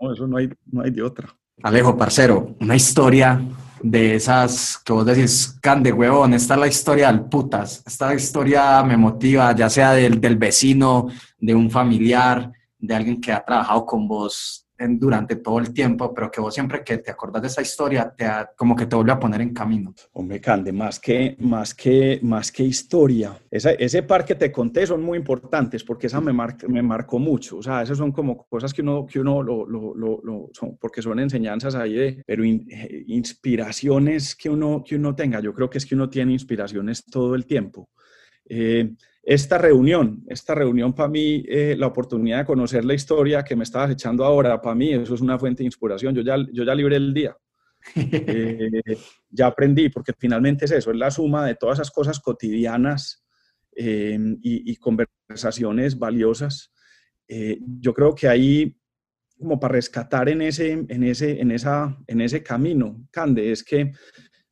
no, 0.02 0.12
eso 0.12 0.28
no 0.28 0.38
hay, 0.38 0.50
no 0.72 0.82
hay 0.82 0.92
de 0.92 1.02
otra. 1.02 1.28
Alejo, 1.64 1.98
parcero, 1.98 2.56
una 2.60 2.76
historia 2.76 3.42
de 3.82 4.16
esas 4.16 4.78
que 4.84 4.94
vos 4.94 5.06
decís, 5.06 5.58
cande, 5.62 5.92
huevón, 5.92 6.34
esta 6.34 6.56
es 6.56 6.60
la 6.60 6.68
historia 6.68 7.12
del 7.12 7.22
putas, 7.22 7.84
esta 7.86 8.14
historia 8.14 8.84
me 8.84 8.98
motiva, 8.98 9.56
ya 9.56 9.70
sea 9.70 9.94
del, 9.94 10.20
del 10.20 10.38
vecino, 10.38 11.08
de 11.38 11.56
un 11.56 11.72
familiar, 11.72 12.52
de 12.78 12.96
alguien 12.96 13.22
que 13.22 13.32
ha 13.32 13.44
trabajado 13.44 13.86
con 13.86 14.08
vos 14.08 14.65
durante 14.78 15.38
todo 15.38 15.60
el 15.60 15.74
tiempo, 15.74 16.14
pero 16.14 16.30
que 16.30 16.42
vos 16.42 16.54
siempre 16.54 16.84
que 16.84 16.98
te 16.98 17.12
acordás 17.12 17.42
de 17.42 17.48
esa 17.48 17.62
historia, 17.62 18.14
te 18.16 18.26
como 18.58 18.76
que 18.76 18.86
te 18.86 18.96
vuelve 18.96 19.14
a 19.14 19.20
poner 19.20 19.42
en 19.42 19.54
camino. 19.54 19.94
Hombre, 20.14 20.42
Cande, 20.42 20.72
más 20.74 21.00
que, 21.00 21.36
más 21.40 21.74
que, 21.74 22.20
más 22.22 22.52
que 22.52 22.64
historia. 22.64 23.38
Esa, 23.50 23.72
ese 23.72 24.04
par 24.04 24.26
que 24.26 24.36
te 24.36 24.52
conté 24.52 24.86
son 24.86 25.02
muy 25.02 25.18
importantes 25.18 25.84
porque 25.84 26.08
esa 26.08 26.20
me, 26.20 26.34
me 26.68 26.82
marcó 26.82 27.20
mucho. 27.20 27.58
O 27.58 27.64
sea, 27.64 27.82
esas 27.82 27.98
son 27.98 28.12
como 28.12 28.46
cosas 28.48 28.74
que 28.74 28.82
uno, 28.82 29.06
que 29.06 29.20
uno 29.20 29.42
lo, 29.42 29.66
lo, 29.66 29.94
lo, 29.96 30.50
son, 30.52 30.78
porque 30.78 31.02
son 31.02 31.20
enseñanzas 31.20 31.76
ahí 31.76 31.94
de, 31.94 32.24
pero 32.26 32.44
eh, 32.44 33.04
inspiraciones 33.08 34.36
que 34.36 34.50
uno, 34.50 34.84
que 34.86 34.96
uno 34.96 35.16
tenga. 35.16 35.40
Yo 35.40 35.54
creo 35.54 35.70
que 35.70 35.78
es 35.78 35.86
que 35.86 35.96
uno 35.96 36.10
tiene 36.10 36.34
inspiraciones 36.34 37.06
todo 37.06 37.36
el 37.36 37.46
tiempo. 37.46 37.90
Eh, 38.48 38.94
esta 39.26 39.58
reunión, 39.58 40.24
esta 40.28 40.54
reunión 40.54 40.94
para 40.94 41.10
mí, 41.10 41.44
eh, 41.48 41.76
la 41.76 41.88
oportunidad 41.88 42.38
de 42.40 42.46
conocer 42.46 42.86
la 42.86 42.94
historia 42.94 43.44
que 43.44 43.56
me 43.56 43.64
estabas 43.64 43.90
echando 43.90 44.24
ahora, 44.24 44.62
para 44.62 44.76
mí 44.76 44.94
eso 44.94 45.16
es 45.16 45.22
una 45.22 45.40
fuente 45.40 45.64
de 45.64 45.66
inspiración. 45.66 46.14
Yo 46.14 46.22
ya, 46.22 46.38
yo 46.54 46.64
ya 46.64 46.76
libré 46.76 46.98
el 46.98 47.14
día. 47.14 47.36
Eh, 47.96 48.98
ya 49.30 49.48
aprendí, 49.48 49.90
porque 49.90 50.14
finalmente 50.18 50.66
es 50.66 50.72
eso, 50.72 50.90
es 50.90 50.98
la 50.98 51.12
suma 51.12 51.46
de 51.46 51.56
todas 51.56 51.78
esas 51.78 51.92
cosas 51.92 52.20
cotidianas 52.20 53.24
eh, 53.76 54.18
y, 54.42 54.76
conversaciones 54.78 56.00
valiosas. 56.00 56.72
yo 57.28 57.94
creo 57.94 58.16
que 58.16 58.28
ahí, 58.28 58.76
como 59.38 59.60
para 59.60 59.74
rescatar 59.74 60.30
en 60.30 60.42
ese, 60.42 60.72
en 60.72 61.04
ese, 61.04 61.40
en 61.40 61.52
esa, 61.52 61.96
en 62.08 62.22
ese 62.22 62.42
camino, 62.42 63.06
Cande, 63.12 63.52
es 63.52 63.64
que 63.64 63.92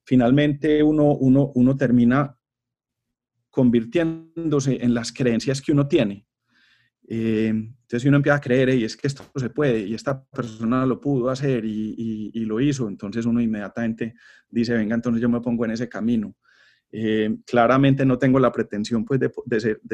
finalmente 0.03 0.83
uno, 0.83 1.13
uno, 1.13 1.51
uno 1.55 1.75
termina 1.75 2.37
convirtiéndose 3.53 4.83
en 4.83 4.95
las 4.95 5.13
creencias 5.13 5.61
que 5.61 5.71
uno 5.71 5.87
tiene. 5.87 6.25
Eh, 7.07 7.49
entonces, 7.49 8.01
si 8.01 8.07
uno 8.07 8.17
empieza 8.17 8.37
a 8.37 8.41
creer, 8.41 8.69
y 8.69 8.83
es 8.83 8.97
que 8.97 9.05
esto 9.05 9.23
se 9.35 9.51
puede, 9.51 9.81
y 9.81 9.93
esta 9.93 10.23
persona 10.23 10.87
lo 10.87 10.99
pudo 10.99 11.29
hacer 11.29 11.63
y, 11.63 12.31
lo 12.45 12.59
hizo, 12.59 12.87
entonces 12.87 13.27
uno 13.27 13.39
inmediatamente 13.39 14.15
dice, 14.49 14.73
venga, 14.73 14.95
entonces 14.95 15.21
yo 15.21 15.29
me 15.29 15.39
pongo 15.39 15.65
en 15.65 15.71
ese 15.71 15.87
camino. 15.87 16.35
Eh, 16.91 17.37
claramente 17.45 18.07
no 18.07 18.17
tengo 18.17 18.39
la 18.39 18.51
pretensión 18.51 19.05
pues, 19.05 19.19
de, 19.19 19.31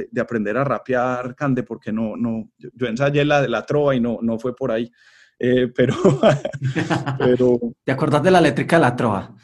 de, 0.10 0.22
aprender 0.22 0.56
a 0.56 0.64
rapear, 0.64 1.36
Cande, 1.36 1.64
porque 1.64 1.92
no, 1.92 2.16
no, 2.16 2.52
yo, 2.58 2.88
ensayé 2.88 3.26
la 3.26 3.42
de 3.42 3.50
la 3.50 3.66
trova 3.66 3.94
y 3.94 4.00
no, 4.00 4.20
no 4.22 4.40
fue 4.40 4.56
por 4.56 4.72
ahí. 4.72 4.90
Eh, 5.38 5.68
pero, 5.76 5.96
pero... 7.20 7.60
¿Te 7.84 7.92
acordás 7.92 8.24
de 8.24 8.32
la 8.32 8.40
eléctrica 8.40 8.78
de 8.78 8.84
la 8.84 8.96
trova? 8.96 9.36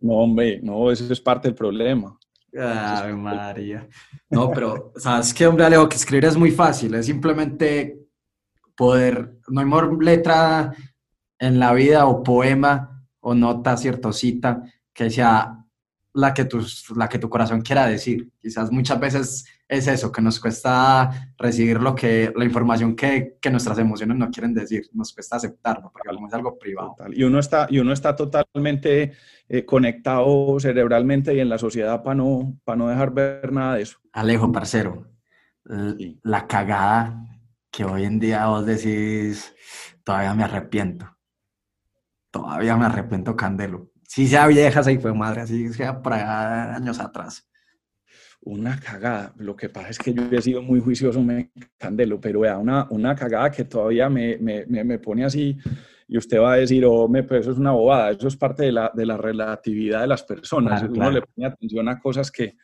No, 0.00 0.14
hombre, 0.14 0.58
no, 0.60 0.90
eso 0.90 1.12
es 1.12 1.20
parte 1.20 1.46
del 1.46 1.54
problema. 1.54 2.18
Ay, 2.58 3.14
María. 3.14 3.88
No, 4.28 4.50
pero, 4.50 4.92
¿sabes 4.96 5.32
qué, 5.32 5.46
hombre, 5.46 5.64
Alejo? 5.64 5.88
Que 5.88 5.96
escribir 5.96 6.26
es 6.26 6.36
muy 6.36 6.50
fácil, 6.50 6.94
es 6.94 7.06
simplemente 7.06 7.98
poder, 8.76 9.38
no 9.48 9.60
hay 9.60 9.66
mejor 9.66 10.02
letra 10.02 10.74
en 11.38 11.58
la 11.58 11.72
vida 11.72 12.06
o 12.06 12.22
poema 12.22 13.04
o 13.20 13.34
nota, 13.34 13.76
cierto 13.76 14.12
cita, 14.12 14.62
que 14.92 15.10
sea 15.10 15.58
la 16.12 16.34
que, 16.34 16.48
la 16.96 17.08
que 17.08 17.18
tu 17.18 17.28
corazón 17.28 17.62
quiera 17.62 17.86
decir. 17.86 18.30
Quizás 18.40 18.70
muchas 18.70 19.00
veces 19.00 19.44
es 19.72 19.86
eso, 19.88 20.12
que 20.12 20.20
nos 20.20 20.38
cuesta 20.38 21.32
recibir 21.38 21.80
lo 21.80 21.94
que, 21.94 22.30
la 22.36 22.44
información 22.44 22.94
que, 22.94 23.38
que 23.40 23.50
nuestras 23.50 23.78
emociones 23.78 24.18
no 24.18 24.30
quieren 24.30 24.52
decir, 24.52 24.82
nos 24.92 25.14
cuesta 25.14 25.36
aceptarlo, 25.36 25.90
porque 25.90 26.10
es 26.10 26.34
algo 26.34 26.58
privado. 26.58 26.94
Y, 27.10 27.24
uno 27.24 27.38
está, 27.38 27.66
y 27.70 27.78
uno 27.78 27.94
está 27.94 28.14
totalmente 28.14 29.12
eh, 29.48 29.64
conectado 29.64 30.60
cerebralmente 30.60 31.34
y 31.34 31.40
en 31.40 31.48
la 31.48 31.56
sociedad 31.56 32.02
para 32.02 32.16
no, 32.16 32.58
para 32.64 32.76
no 32.76 32.88
dejar 32.88 33.14
ver 33.14 33.50
nada 33.50 33.76
de 33.76 33.82
eso. 33.82 33.98
Alejo, 34.12 34.52
parcero, 34.52 35.10
la 35.64 36.46
cagada 36.46 37.24
que 37.70 37.86
hoy 37.86 38.04
en 38.04 38.18
día 38.18 38.46
vos 38.48 38.66
decís, 38.66 39.54
todavía 40.04 40.34
me 40.34 40.44
arrepiento. 40.44 41.16
Todavía 42.30 42.76
me 42.76 42.84
arrepiento, 42.84 43.34
Candelo. 43.36 43.90
Si 44.06 44.28
sea 44.28 44.46
vieja, 44.46 44.82
se 44.82 44.98
fue 44.98 45.14
madre, 45.14 45.40
así 45.40 45.72
sea 45.72 46.02
para 46.02 46.74
años 46.76 47.00
atrás 47.00 47.48
una 48.44 48.78
cagada. 48.78 49.32
Lo 49.38 49.54
que 49.56 49.68
pasa 49.68 49.90
es 49.90 49.98
que 49.98 50.12
yo 50.12 50.22
he 50.30 50.42
sido 50.42 50.62
muy 50.62 50.80
juicioso, 50.80 51.22
me 51.22 51.50
candelo, 51.78 52.20
pero 52.20 52.40
vea, 52.40 52.58
una, 52.58 52.86
una 52.90 53.14
cagada 53.14 53.50
que 53.50 53.64
todavía 53.64 54.08
me, 54.08 54.36
me, 54.38 54.66
me, 54.66 54.98
pone 54.98 55.24
así 55.24 55.56
y 56.08 56.18
usted 56.18 56.40
va 56.40 56.54
a 56.54 56.56
decir, 56.56 56.84
oh, 56.84 57.08
me, 57.08 57.22
pues 57.22 57.42
eso 57.42 57.52
es 57.52 57.58
una 57.58 57.72
bobada, 57.72 58.10
eso 58.10 58.28
es 58.28 58.36
parte 58.36 58.64
de 58.64 58.72
la, 58.72 58.90
de 58.94 59.06
la 59.06 59.16
relatividad 59.16 60.00
de 60.00 60.08
las 60.08 60.24
personas. 60.24 60.82
Uno 60.82 61.10
le 61.10 61.22
pone 61.22 61.46
atención 61.46 61.88
a 61.88 61.98
cosas 62.00 62.30
que, 62.30 62.56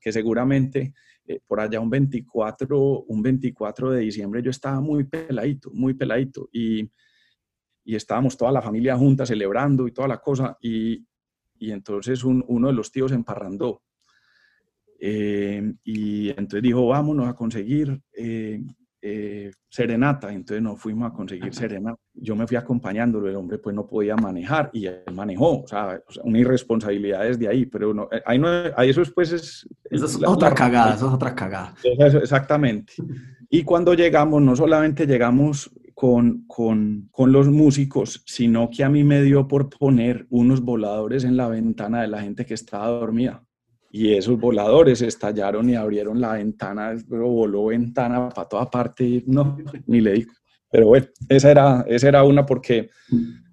que 0.00 0.10
seguramente 0.10 0.94
eh, 1.26 1.40
por 1.46 1.60
allá 1.60 1.80
un 1.80 1.90
24, 1.90 3.04
un 3.06 3.22
24 3.22 3.90
de 3.90 4.00
diciembre 4.00 4.42
yo 4.42 4.50
estaba 4.50 4.80
muy 4.80 5.04
peladito, 5.04 5.70
muy 5.72 5.94
peladito 5.94 6.48
y, 6.52 6.90
y 7.84 7.94
estábamos 7.94 8.36
toda 8.36 8.52
la 8.52 8.62
familia 8.62 8.96
junta 8.96 9.26
celebrando 9.26 9.86
y 9.86 9.92
toda 9.92 10.08
la 10.08 10.18
cosa 10.18 10.56
y, 10.60 11.06
y 11.58 11.72
entonces 11.72 12.24
un, 12.24 12.42
uno 12.48 12.68
de 12.68 12.74
los 12.74 12.90
tíos 12.90 13.12
emparrandó 13.12 13.82
eh, 15.02 15.72
y 15.82 16.28
entonces 16.28 16.62
dijo, 16.62 16.86
vámonos 16.86 17.26
a 17.26 17.34
conseguir 17.34 17.98
eh, 18.12 18.62
eh, 19.00 19.50
serenata. 19.68 20.30
Entonces 20.30 20.62
nos 20.62 20.78
fuimos 20.78 21.10
a 21.10 21.14
conseguir 21.14 21.54
serenata. 21.54 21.98
Yo 22.12 22.36
me 22.36 22.46
fui 22.46 22.58
acompañándolo, 22.58 23.28
el 23.28 23.36
hombre 23.36 23.56
pues 23.56 23.74
no 23.74 23.86
podía 23.86 24.14
manejar 24.16 24.68
y 24.74 24.86
él 24.86 25.02
manejó. 25.14 25.62
O 25.62 25.66
sea, 25.66 26.02
una 26.22 26.38
irresponsabilidad 26.38 27.22
desde 27.22 27.48
ahí, 27.48 27.64
pero 27.64 27.94
no, 27.94 28.08
ahí, 28.26 28.38
no, 28.38 28.48
ahí 28.76 28.90
eso 28.90 29.00
después 29.00 29.32
es... 29.32 29.66
Eso 29.84 30.04
es 30.04 30.22
otra 30.22 30.54
cagada, 30.54 30.94
eso 30.94 31.08
es 31.08 31.14
otra 31.14 31.34
cagada. 31.34 31.74
exactamente. 32.22 32.92
Y 33.48 33.62
cuando 33.62 33.94
llegamos, 33.94 34.42
no 34.42 34.54
solamente 34.54 35.06
llegamos 35.06 35.70
con, 35.94 36.44
con, 36.46 37.08
con, 37.10 37.32
los 37.32 37.48
músicos, 37.48 38.22
sino 38.26 38.70
que 38.70 38.84
a 38.84 38.88
mí 38.88 39.02
me 39.02 39.22
dio 39.22 39.48
por 39.48 39.70
poner 39.70 40.26
unos 40.30 40.60
voladores 40.60 41.24
en 41.24 41.36
la 41.36 41.48
ventana 41.48 42.02
de 42.02 42.08
la 42.08 42.22
gente 42.22 42.46
que 42.46 42.54
estaba 42.54 42.86
dormida 42.88 43.44
y 43.92 44.14
esos 44.14 44.38
voladores 44.38 45.02
estallaron 45.02 45.68
y 45.68 45.74
abrieron 45.74 46.20
la 46.20 46.34
ventana, 46.34 46.96
pero 47.08 47.28
voló 47.28 47.66
ventana 47.66 48.28
para 48.28 48.48
toda 48.48 48.70
parte, 48.70 49.24
no, 49.26 49.58
ni 49.86 50.00
le 50.00 50.12
digo. 50.12 50.32
Pero 50.70 50.86
bueno, 50.86 51.06
esa 51.28 51.50
era, 51.50 51.84
esa 51.88 52.08
era 52.08 52.22
una 52.22 52.46
porque, 52.46 52.90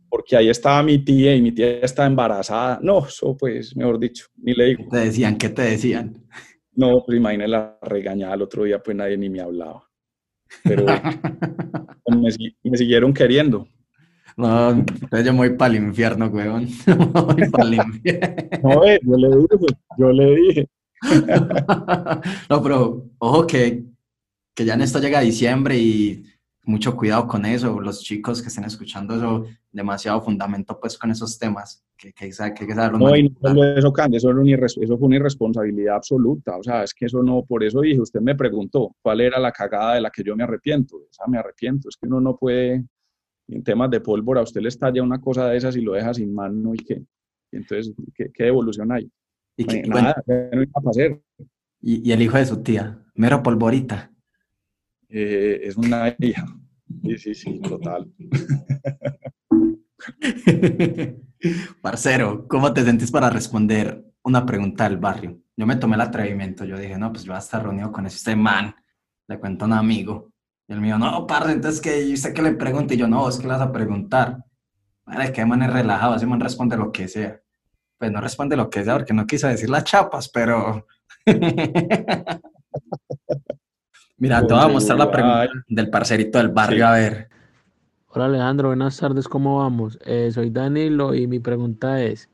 porque 0.08 0.38
ahí 0.38 0.50
estaba 0.50 0.84
mi 0.84 1.00
tía 1.00 1.36
y 1.36 1.42
mi 1.42 1.52
tía 1.52 1.80
estaba 1.80 2.08
embarazada. 2.08 2.80
No, 2.84 3.08
eso 3.08 3.36
pues, 3.36 3.76
mejor 3.76 4.00
dicho, 4.00 4.28
ni 4.38 4.54
le 4.54 4.66
digo. 4.66 4.84
¿Qué 4.84 4.98
te 4.98 5.06
decían? 5.06 5.38
¿Qué 5.38 5.50
te 5.50 5.62
decían? 5.64 6.24
No, 6.74 7.04
pues 7.04 7.18
imagínate 7.18 7.50
la 7.50 7.80
regañada 7.82 8.36
el 8.36 8.44
otro 8.44 8.64
día, 8.66 8.82
pues 8.84 8.96
nadie 8.96 9.18
ni 9.18 9.30
me 9.30 9.42
hablaba. 9.42 9.84
Pero 10.64 10.86
me, 12.08 12.30
me 12.64 12.78
siguieron 12.78 13.12
queriendo. 13.12 13.68
No, 14.38 14.70
entonces 14.70 15.26
yo 15.26 15.34
me 15.34 15.40
voy 15.40 15.58
para 15.58 15.76
el 15.76 15.84
infierno, 15.84 16.28
weón. 16.28 16.68
voy 16.86 17.50
para 17.50 17.64
el 17.64 17.74
infierno. 17.74 18.60
No, 18.64 18.86
eh, 18.86 19.00
yo 19.04 19.18
le 19.18 19.28
dije, 19.30 19.68
yo 19.98 20.12
le 20.12 20.36
dije. 20.36 20.70
no, 22.50 22.64
pero 22.64 23.06
ojo 23.18 23.48
que, 23.48 23.84
que 24.54 24.66
ya 24.66 24.76
en 24.76 24.82
esto 24.82 25.00
llega 25.00 25.22
diciembre 25.22 25.78
y 25.78 26.24
mucho 26.68 26.96
cuidado 26.96 27.28
con 27.28 27.46
eso, 27.46 27.80
los 27.80 28.04
chicos 28.04 28.42
que 28.42 28.50
estén 28.50 28.66
escuchando 28.66 29.16
eso, 29.16 29.46
demasiado 29.72 30.22
fundamento 30.22 30.78
pues 30.80 30.98
con 30.98 31.10
esos 31.10 31.40
temas, 31.40 31.84
que, 31.98 32.12
que, 32.12 32.30
que, 32.30 32.68
que 32.68 32.76
No, 32.76 33.16
y 33.16 33.34
no 33.42 33.64
eso, 33.64 33.94
Candy, 33.94 34.18
eso, 34.18 34.32
eso 34.32 34.98
fue 34.98 35.08
una 35.08 35.16
irresponsabilidad 35.16 35.96
absoluta, 35.96 36.58
o 36.58 36.64
sea, 36.64 36.84
es 36.84 36.94
que 36.94 37.06
eso 37.06 37.24
no, 37.24 37.44
por 37.44 37.64
eso 37.64 37.82
dije, 37.82 38.02
usted 38.02 38.20
me 38.20 38.36
preguntó 38.36 38.94
cuál 39.02 39.22
era 39.22 39.40
la 39.40 39.54
cagada 39.54 39.94
de 39.96 40.02
la 40.02 40.12
que 40.12 40.24
yo 40.24 40.36
me 40.36 40.44
arrepiento, 40.44 40.98
o 40.98 41.08
sea, 41.10 41.26
me 41.28 41.38
arrepiento, 41.38 41.88
es 41.88 41.96
que 41.96 42.06
uno 42.06 42.20
no 42.20 42.36
puede, 42.36 42.84
en 43.48 43.64
temas 43.64 43.90
de 43.90 44.02
pólvora, 44.02 44.42
usted 44.42 44.62
le 44.62 44.70
estalla 44.70 45.02
una 45.02 45.22
cosa 45.22 45.48
de 45.48 45.58
esas 45.58 45.76
y 45.76 45.82
lo 45.82 45.94
deja 45.94 46.14
sin 46.14 46.34
mano 46.34 46.74
y 46.74 46.78
qué. 46.78 47.04
entonces, 47.52 47.94
¿qué, 48.14 48.32
qué 48.34 48.48
evolución 48.48 48.92
hay? 48.92 49.10
¿Y 49.56 49.66
nada, 49.90 50.22
no 50.28 50.62
iba 50.62 50.72
a 50.74 50.90
hacer. 50.90 51.22
¿Y, 51.82 52.12
el 52.12 52.22
hijo 52.22 52.38
de 52.38 52.46
su 52.46 52.62
tía, 52.62 53.04
mero 53.16 53.42
polvorita. 53.42 54.12
Eh, 55.10 55.62
es 55.64 55.78
una 55.78 56.16
hija. 56.20 56.46
Sí, 57.04 57.18
sí, 57.18 57.34
sí, 57.34 57.60
total. 57.62 58.12
Parcero, 61.82 62.48
¿cómo 62.48 62.74
te 62.74 62.84
sentís 62.84 63.12
para 63.12 63.30
responder 63.30 64.06
una 64.24 64.46
pregunta 64.46 64.88
del 64.88 64.98
barrio? 64.98 65.40
Yo 65.56 65.66
me 65.66 65.76
tomé 65.76 65.96
el 65.96 66.02
atrevimiento, 66.02 66.66
yo 66.66 66.78
dije, 66.78 66.98
no, 66.98 67.12
pues 67.12 67.24
yo 67.24 67.32
voy 67.32 67.38
a 67.38 67.40
estar 67.40 67.64
reunido 67.64 67.92
con 67.92 68.06
este 68.06 68.36
man, 68.36 68.76
le 69.28 69.40
cuento 69.40 69.66
a 69.66 69.68
un 69.68 69.74
amigo, 69.74 70.32
y 70.68 70.74
el 70.74 70.82
mío, 70.82 70.98
no, 70.98 71.26
parce, 71.26 71.54
entonces 71.54 71.80
que 71.80 72.18
sé 72.18 72.34
que 72.34 72.42
le 72.42 72.52
pregunte. 72.54 72.96
Y 72.96 72.98
yo, 72.98 73.08
no, 73.08 73.30
es 73.30 73.38
que 73.38 73.44
le 73.44 73.54
vas 73.54 73.62
a 73.62 73.72
preguntar. 73.72 74.44
Vale, 75.06 75.32
que 75.32 75.46
man 75.46 75.62
es 75.62 75.72
relajado, 75.72 76.16
ese 76.16 76.26
man 76.26 76.42
responde 76.42 76.76
lo 76.76 76.92
que 76.92 77.08
sea. 77.08 77.40
Pues 77.98 78.12
no 78.12 78.20
responde 78.20 78.58
lo 78.58 78.70
que 78.70 78.84
sea 78.84 78.96
porque 78.96 79.14
no 79.14 79.26
quiso 79.26 79.48
decir 79.48 79.70
las 79.70 79.86
chapas, 79.86 80.28
pero. 80.30 80.86
Mira, 84.18 84.46
te 84.46 84.54
voy 84.54 84.64
a 84.64 84.68
mostrar 84.68 84.98
la 84.98 85.10
pregunta 85.10 85.48
del 85.68 85.90
parcerito 85.90 86.38
del 86.38 86.50
barrio, 86.50 86.88
a 86.88 86.92
ver. 86.94 87.30
Hola 88.08 88.26
Alejandro, 88.26 88.70
buenas 88.70 88.98
tardes, 88.98 89.28
¿cómo 89.28 89.60
vamos? 89.60 89.98
Eh, 90.04 90.32
soy 90.34 90.50
Danilo 90.50 91.14
y 91.14 91.28
mi 91.28 91.40
pregunta 91.40 92.02
es, 92.02 92.30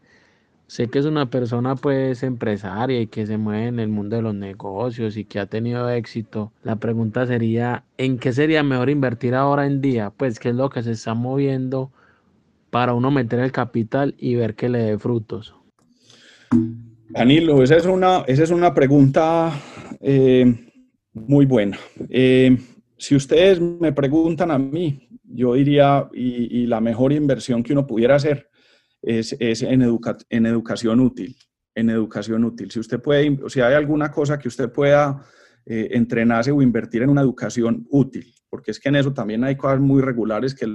sé 0.73 0.87
que 0.87 0.97
es 0.97 1.05
una 1.05 1.29
persona 1.29 1.75
pues 1.75 2.23
empresaria 2.23 2.99
y 2.99 3.05
que 3.05 3.27
se 3.27 3.37
mueve 3.37 3.67
en 3.67 3.79
el 3.79 3.89
mundo 3.89 4.15
de 4.15 4.23
los 4.23 4.33
negocios 4.33 5.17
y 5.17 5.23
que 5.23 5.37
ha 5.37 5.45
tenido 5.45 5.87
éxito. 5.87 6.51
La 6.63 6.77
pregunta 6.77 7.27
sería, 7.27 7.83
¿en 7.99 8.17
qué 8.17 8.33
sería 8.33 8.63
mejor 8.63 8.89
invertir 8.89 9.35
ahora 9.35 9.67
en 9.67 9.81
día? 9.81 10.09
Pues 10.09 10.39
qué 10.39 10.49
es 10.49 10.55
lo 10.55 10.71
que 10.71 10.81
se 10.81 10.93
está 10.93 11.13
moviendo 11.13 11.91
para 12.71 12.95
uno 12.95 13.11
meter 13.11 13.37
el 13.41 13.51
capital 13.51 14.15
y 14.17 14.33
ver 14.33 14.55
que 14.55 14.67
le 14.67 14.79
dé 14.79 14.97
frutos. 14.97 15.53
Danilo, 17.09 17.61
esa 17.61 17.75
es 17.75 17.85
una, 17.85 18.23
esa 18.25 18.41
es 18.41 18.49
una 18.49 18.73
pregunta 18.73 19.51
eh, 20.01 20.71
muy 21.13 21.45
buena. 21.45 21.77
Eh, 22.09 22.57
si 22.97 23.15
ustedes 23.15 23.61
me 23.61 23.93
preguntan 23.93 24.49
a 24.49 24.57
mí, 24.57 25.07
yo 25.23 25.53
diría, 25.53 26.09
y 26.15 26.65
la 26.65 26.81
mejor 26.81 27.13
inversión 27.13 27.61
que 27.61 27.73
uno 27.73 27.85
pudiera 27.85 28.15
hacer 28.15 28.49
es, 29.03 29.35
en, 29.61 29.81
en 30.29 30.45
educación 30.45 30.99
útil. 30.99 31.35
En 31.75 31.89
educación 31.89 32.43
útil. 32.45 32.71
Si 32.71 32.79
usted 32.79 33.01
puede, 33.01 33.39
o 33.43 33.49
si 33.49 33.59
hay 33.61 33.73
alguna 33.73 34.11
cosa 34.11 34.39
que 34.39 34.47
usted 34.47 34.71
pueda 34.71 35.23
eh, 35.65 35.89
entrenarse 35.91 36.51
o 36.51 36.61
invertir 36.61 37.01
en 37.03 37.09
una 37.09 37.21
educación 37.21 37.85
útil, 37.89 38.33
porque 38.49 38.71
es 38.71 38.79
que 38.79 38.89
en 38.89 38.97
eso 38.97 39.13
también 39.13 39.43
hay 39.43 39.55
cosas 39.55 39.79
muy 39.79 40.01
regulares 40.01 40.53
que 40.53 40.65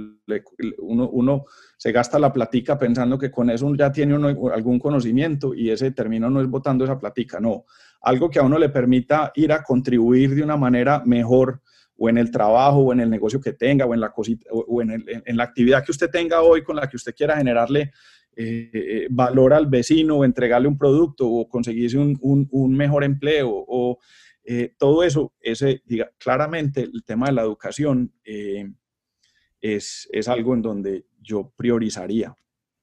uno, 0.79 1.09
uno, 1.09 1.45
se 1.77 1.91
gasta 1.93 2.19
la 2.19 2.33
platica 2.33 2.77
pensando 2.77 3.17
que 3.17 3.31
con 3.31 3.49
eso 3.49 3.73
ya 3.75 3.91
tiene 3.91 4.15
algún 4.15 4.79
conocimiento 4.79 5.53
y 5.53 5.69
ese 5.69 5.91
término 5.91 6.29
no 6.29 6.41
es 6.41 6.47
votando 6.47 6.83
esa 6.83 6.99
platica, 6.99 7.39
no. 7.39 7.63
Algo 8.01 8.29
que 8.29 8.39
a 8.39 8.43
uno 8.43 8.59
le 8.59 8.69
permita 8.69 9.31
ir 9.35 9.53
a 9.53 9.63
contribuir 9.63 10.35
de 10.35 10.43
una 10.43 10.57
manera 10.57 11.01
mejor 11.05 11.61
o 11.95 12.09
en 12.09 12.17
el 12.17 12.31
trabajo 12.31 12.79
o 12.79 12.91
en 12.91 12.99
el 12.99 13.09
negocio 13.09 13.39
que 13.39 13.53
tenga 13.53 13.85
o 13.85 13.93
en 13.93 14.01
la, 14.01 14.11
cosita, 14.11 14.49
o 14.51 14.81
en, 14.81 15.05
en 15.07 15.37
la 15.37 15.43
actividad 15.43 15.85
que 15.85 15.91
usted 15.91 16.09
tenga 16.09 16.41
hoy 16.41 16.63
con 16.63 16.75
la 16.75 16.89
que 16.89 16.97
usted 16.97 17.13
quiera 17.15 17.37
generarle 17.37 17.91
eh, 18.35 18.69
eh, 18.73 19.07
valor 19.09 19.53
al 19.53 19.67
vecino 19.67 20.17
o 20.17 20.25
entregarle 20.25 20.67
un 20.67 20.77
producto 20.77 21.27
o 21.27 21.49
conseguirse 21.49 21.97
un, 21.97 22.17
un, 22.21 22.75
mejor 22.75 23.03
empleo 23.03 23.49
o 23.51 23.99
eh, 24.45 24.73
todo 24.77 25.03
eso, 25.03 25.33
ese, 25.41 25.83
claramente 26.17 26.81
el 26.81 27.03
tema 27.03 27.27
de 27.27 27.33
la 27.33 27.41
educación 27.41 28.13
es, 28.23 30.07
es 30.11 30.27
algo 30.29 30.53
en 30.53 30.61
donde 30.61 31.05
yo 31.21 31.51
priorizaría, 31.55 32.33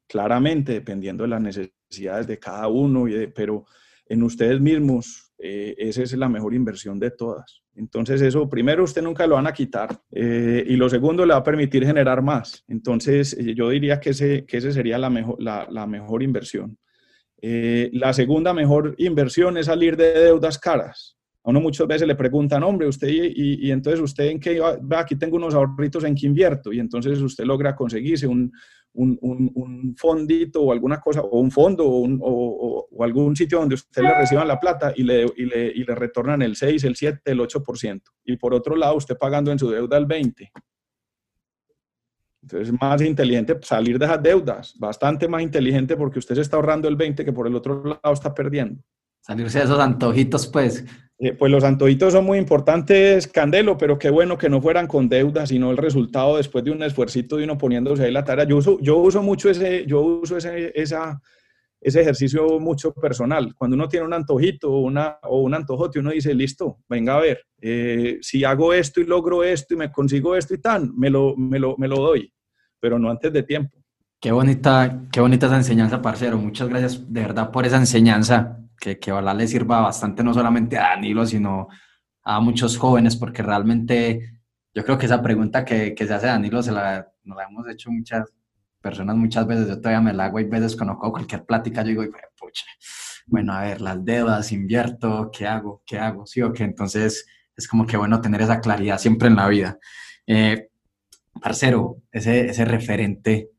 claramente 0.07 0.73
dependiendo 0.73 1.25
de 1.25 1.31
las 1.31 1.41
necesidades 1.41 2.27
de 2.27 2.39
cada 2.39 2.69
uno, 2.69 3.09
y 3.09 3.27
pero 3.29 3.65
en 4.07 4.23
ustedes 4.23 4.61
mismos, 4.61 5.33
esa 5.39 6.03
es 6.03 6.13
la 6.13 6.29
mejor 6.29 6.55
inversión 6.55 7.01
de 7.01 7.11
todas. 7.11 7.63
Entonces 7.77 8.23
eso, 8.23 8.49
primero, 8.49 8.85
usted 8.85 9.03
nunca 9.03 9.27
lo 9.27 9.35
van 9.35 9.47
a 9.47 9.53
quitar 9.53 10.01
eh, 10.11 10.65
y 10.67 10.77
lo 10.77 10.89
segundo, 10.89 11.27
le 11.27 11.35
va 11.35 11.41
a 11.41 11.45
permitir 11.45 11.85
generar 11.85 12.23
más. 12.23 12.65
Entonces 12.69 13.35
eh, 13.35 13.55
yo 13.55 13.69
diría 13.69 14.01
que 14.01 14.11
ese, 14.11 14.45
que 14.47 14.57
ese 14.57 14.73
sería 14.73 14.99
la 14.99 15.11
mejor, 15.11 15.37
la, 15.41 15.87
mejor 15.87 16.23
inversión. 16.23 16.79
Eh, 17.41 17.91
la 17.93 18.13
segunda 18.13 18.55
mejor 18.55 18.95
inversión 18.99 19.59
es 19.59 19.67
salir 19.67 19.97
de 19.97 20.13
deudas 20.13 20.59
caras. 20.59 21.17
A 21.45 21.51
uno 21.51 21.61
muchas 21.61 21.87
veces 21.87 22.09
le 22.09 22.17
preguntan, 22.17 22.65
hombre, 22.65 22.89
usted, 22.89 23.09
y, 23.09 23.71
entonces 23.71 24.01
usted 24.01 24.25
en 24.25 24.41
qué, 24.41 24.59
va, 24.59 24.99
aquí 24.99 25.15
tengo 25.15 25.37
unos 25.37 25.55
ahorritos 25.55 26.03
en 26.03 26.17
qué 26.17 26.27
invierto, 26.27 26.73
y 26.73 26.81
entonces 26.81 27.21
usted 27.21 27.45
logra 27.45 27.77
conseguirse 27.77 28.27
un, 28.27 28.51
un, 28.97 29.19
un, 29.21 29.95
fondito 29.97 30.63
o 30.63 30.73
alguna 30.73 31.01
cosa, 31.01 31.21
o 31.21 31.39
un 31.39 31.51
fondo 31.51 31.85
o, 31.87 32.89
o, 32.91 33.05
algún 33.05 33.37
sitio 33.37 33.59
donde 33.59 33.75
usted 33.77 34.03
le 34.03 34.15
reciban 34.15 34.49
la 34.49 34.59
plata 34.59 34.93
y 34.97 35.03
le, 35.03 35.27
y 35.37 35.45
le, 35.45 35.67
y 35.69 35.85
le 35.85 35.95
retornan 35.95 36.43
el 36.43 36.57
6, 36.57 36.85
el 36.85 36.97
7, 36.97 37.21
el 37.25 37.41
8%. 37.41 38.03
Y 38.25 38.37
por 38.37 38.55
otro 38.55 38.77
lado, 38.77 38.97
usted 38.97 39.17
pagando 39.17 39.53
en 39.53 39.59
su 39.59 39.71
deuda 39.71 39.97
el 39.97 40.07
20%. 40.07 40.51
Entonces 42.43 42.69
es 42.69 42.81
más 42.81 43.03
inteligente 43.03 43.59
salir 43.63 43.99
de 43.99 44.05
esas 44.05 44.23
deudas, 44.23 44.75
bastante 44.79 45.27
más 45.27 45.43
inteligente 45.43 45.97
porque 45.97 46.21
usted 46.21 46.37
se 46.37 46.43
está 46.43 46.57
ahorrando 46.57 46.87
el 46.87 46.95
20 46.95 47.25
que 47.25 47.33
por 47.33 47.49
el 47.49 47.57
otro 47.57 47.83
lado 47.83 48.13
está 48.13 48.33
perdiendo. 48.33 48.83
Salirse 49.21 49.59
de 49.59 49.65
esos 49.65 49.81
antojitos, 49.81 50.47
pues. 50.47 50.85
Eh, 51.19 51.33
pues 51.33 51.51
los 51.51 51.65
antojitos 51.65 52.13
son 52.13 52.27
muy 52.27 52.39
importantes, 52.39 53.27
Candelo, 53.27 53.79
pero 53.79 53.99
qué 53.99 54.11
bueno 54.11 54.37
que 54.37 54.51
no 54.51 54.61
fueran 54.61 54.87
con 54.87 55.09
deudas, 55.09 55.49
sino 55.49 55.71
el 55.71 55.79
resultado 55.79 56.37
después 56.37 56.63
de 56.65 56.71
un 56.71 56.83
esfuercito 56.83 57.37
de 57.37 57.45
uno 57.45 57.57
poniéndose 57.57 58.05
ahí 58.05 58.13
la 58.13 58.25
tarea. 58.25 58.45
Yo 58.45 58.59
uso, 58.59 58.79
yo 58.81 58.99
uso 58.99 59.23
mucho 59.23 59.49
ese, 59.49 59.87
yo 59.87 60.01
uso 60.01 60.37
ese, 60.37 60.73
esa, 60.75 61.21
ese 61.81 62.03
ejercicio 62.03 62.61
mucho 62.61 62.93
personal. 62.93 63.55
Cuando 63.55 63.77
uno 63.77 63.89
tiene 63.89 64.05
un 64.05 64.13
antojito 64.13 64.71
una, 64.79 65.19
o 65.23 65.41
un 65.41 65.55
antojote, 65.55 66.01
uno 66.01 66.11
dice, 66.11 66.35
listo, 66.35 66.81
venga 66.89 67.17
a 67.17 67.21
ver, 67.21 67.41
eh, 67.63 68.19
si 68.21 68.45
hago 68.45 68.75
esto 68.75 69.01
y 69.01 69.05
logro 69.05 69.43
esto 69.43 69.75
y 69.75 69.79
me 69.79 69.91
consigo 69.91 70.37
esto 70.37 70.53
y 70.53 70.59
tan, 70.59 70.95
me 70.99 71.09
lo, 71.09 71.35
me 71.37 71.59
lo, 71.59 71.77
me 71.79 71.89
lo 71.89 71.97
doy 71.97 72.31
pero 72.81 72.99
no 72.99 73.11
antes 73.11 73.33
de 73.33 73.43
tiempo. 73.43 73.77
Qué 74.21 74.33
bonita, 74.33 75.03
qué 75.13 75.21
bonita 75.21 75.47
esa 75.47 75.57
enseñanza, 75.57 76.01
parcero. 76.01 76.39
Muchas 76.39 76.69
gracias 76.69 77.13
de 77.13 77.21
verdad 77.21 77.51
por 77.51 77.67
esa 77.67 77.77
enseñanza, 77.77 78.61
que, 78.79 78.99
que 78.99 79.13
ojalá 79.13 79.35
le 79.35 79.49
sirva 79.49 79.81
bastante 79.81 80.23
no 80.23 80.35
solamente 80.35 80.79
a 80.79 80.91
Danilo, 80.91 81.27
sino 81.27 81.69
a 82.23 82.41
muchos 82.41 82.77
jóvenes, 82.77 83.17
porque 83.17 83.43
realmente 83.43 84.41
yo 84.75 84.85
creo 84.85 84.99
que 84.99 85.07
esa 85.07 85.23
pregunta 85.23 85.65
que, 85.65 85.95
que 85.95 86.07
se 86.07 86.15
hace 86.15 86.27
Danilo 86.27 86.63
se 86.63 86.73
la, 86.73 87.09
nos 87.25 87.37
la 87.37 87.45
hemos 87.45 87.69
hecho 87.69 87.91
muchas 87.91 88.33
personas 88.81 89.17
muchas 89.17 89.47
veces. 89.47 89.69
Yo 89.69 89.81
todavía 89.81 90.01
me 90.01 90.13
la 90.13 90.27
hago 90.27 90.41
y 90.41 90.45
veces 90.45 90.77
conozco 90.77 91.11
cualquier 91.11 91.45
plática, 91.45 91.83
yo 91.83 91.89
digo, 91.89 92.05
pucha, 92.39 92.65
bueno, 93.27 93.53
a 93.53 93.63
ver, 93.63 93.81
las 93.81 94.05
deudas, 94.05 94.53
invierto, 94.53 95.31
¿qué 95.33 95.47
hago? 95.47 95.83
¿Qué 95.85 95.99
hago? 95.99 96.27
Sí 96.27 96.43
o 96.43 96.53
qué. 96.53 96.65
Entonces 96.65 97.27
es 97.57 97.69
como 97.69 97.87
que 97.87 97.97
bueno 97.97 98.21
tener 98.21 98.43
esa 98.43 98.61
claridad 98.61 98.99
siempre 98.99 99.29
en 99.29 99.37
la 99.37 99.49
vida. 99.49 99.79
Eh, 100.27 100.69
parcero, 101.41 102.03
ese, 102.13 102.47
ese 102.47 102.65
referente 102.65 103.51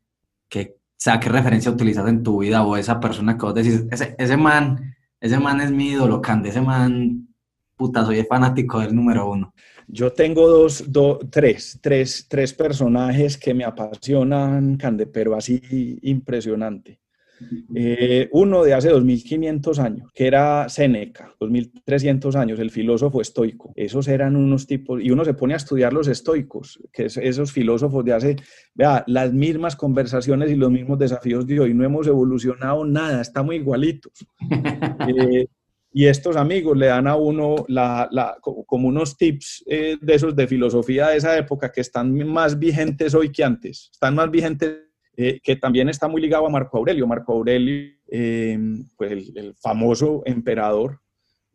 que, 0.48 0.76
o 0.76 0.94
sea, 0.96 1.20
qué 1.20 1.28
referencia 1.28 1.70
utilizas 1.70 2.08
en 2.08 2.22
tu 2.22 2.38
vida 2.38 2.62
o 2.64 2.76
esa 2.76 3.00
persona 3.00 3.36
que 3.36 3.44
vos 3.44 3.54
decís, 3.54 3.84
ese, 3.90 4.14
ese 4.18 4.36
man, 4.36 4.94
ese 5.20 5.38
man 5.38 5.60
es 5.60 5.70
mi 5.70 5.90
ídolo, 5.90 6.20
Cande, 6.20 6.50
ese 6.50 6.60
man, 6.60 7.28
puta, 7.76 8.04
soy 8.04 8.22
fanático 8.24 8.80
del 8.80 8.94
número 8.94 9.30
uno. 9.30 9.52
Yo 9.86 10.12
tengo 10.12 10.48
dos, 10.48 10.84
tres, 11.30 11.78
tres, 11.80 12.26
tres 12.28 12.52
personajes 12.52 13.36
que 13.36 13.54
me 13.54 13.64
apasionan, 13.64 14.76
Cande, 14.76 15.06
pero 15.06 15.34
así 15.34 15.98
impresionante. 16.02 17.00
Eh, 17.74 18.28
uno 18.32 18.64
de 18.64 18.74
hace 18.74 18.88
2500 18.90 19.78
años, 19.78 20.10
que 20.12 20.26
era 20.26 20.68
Séneca, 20.68 21.34
2300 21.38 22.36
años, 22.36 22.58
el 22.58 22.70
filósofo 22.70 23.20
estoico. 23.20 23.72
Esos 23.76 24.08
eran 24.08 24.36
unos 24.36 24.66
tipos, 24.66 25.02
y 25.02 25.10
uno 25.10 25.24
se 25.24 25.34
pone 25.34 25.54
a 25.54 25.58
estudiar 25.58 25.92
los 25.92 26.08
estoicos, 26.08 26.80
que 26.92 27.06
es 27.06 27.16
esos 27.16 27.52
filósofos 27.52 28.04
de 28.04 28.12
hace, 28.12 28.36
vea, 28.74 29.04
las 29.06 29.32
mismas 29.32 29.76
conversaciones 29.76 30.50
y 30.50 30.56
los 30.56 30.70
mismos 30.70 30.98
desafíos 30.98 31.46
de 31.46 31.60
hoy. 31.60 31.74
No 31.74 31.84
hemos 31.84 32.06
evolucionado 32.06 32.84
nada, 32.84 33.20
estamos 33.20 33.54
igualitos. 33.54 34.26
Eh, 35.08 35.46
y 35.92 36.06
estos 36.06 36.36
amigos 36.36 36.76
le 36.76 36.86
dan 36.86 37.06
a 37.06 37.16
uno 37.16 37.64
la, 37.68 38.08
como 38.42 38.88
unos 38.88 39.16
tips 39.16 39.64
eh, 39.66 39.96
de 40.00 40.14
esos 40.14 40.36
de 40.36 40.46
filosofía 40.46 41.08
de 41.08 41.16
esa 41.16 41.36
época 41.36 41.72
que 41.72 41.80
están 41.80 42.14
más 42.28 42.58
vigentes 42.58 43.14
hoy 43.14 43.32
que 43.32 43.42
antes, 43.42 43.88
están 43.92 44.14
más 44.14 44.30
vigentes 44.30 44.87
eh, 45.20 45.40
que 45.42 45.56
también 45.56 45.88
está 45.88 46.06
muy 46.06 46.22
ligado 46.22 46.46
a 46.46 46.48
Marco 46.48 46.78
Aurelio. 46.78 47.04
Marco 47.04 47.32
Aurelio, 47.32 47.92
eh, 48.06 48.56
pues 48.96 49.32
el, 49.34 49.52
famoso 49.60 50.22
emperador, 50.24 51.00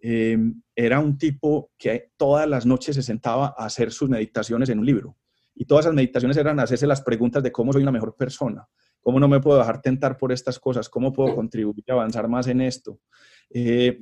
eh, 0.01 0.37
era 0.75 0.99
un 0.99 1.17
tipo 1.17 1.71
que 1.77 2.11
todas 2.17 2.45
las 2.45 2.65
noches 2.65 2.93
se 2.97 3.01
sentaba 3.01 3.55
a 3.57 3.63
hacer 3.63 3.93
sus 3.93 4.09
meditaciones 4.09 4.67
en 4.67 4.79
un 4.79 4.85
libro. 4.85 5.15
Y 5.55 5.63
todas 5.63 5.85
esas 5.85 5.95
meditaciones 5.95 6.35
eran 6.35 6.59
hacerse 6.59 6.85
las 6.85 7.01
preguntas 7.01 7.41
de 7.41 7.53
cómo 7.53 7.71
soy 7.71 7.83
una 7.83 7.93
mejor 7.93 8.17
persona, 8.17 8.67
cómo 8.99 9.17
no 9.17 9.29
me 9.29 9.39
puedo 9.39 9.59
dejar 9.59 9.81
tentar 9.81 10.17
por 10.17 10.33
estas 10.33 10.59
cosas, 10.59 10.89
cómo 10.89 11.13
puedo 11.13 11.33
contribuir 11.33 11.85
y 11.87 11.89
avanzar 11.89 12.27
más 12.27 12.47
en 12.47 12.59
esto. 12.59 12.99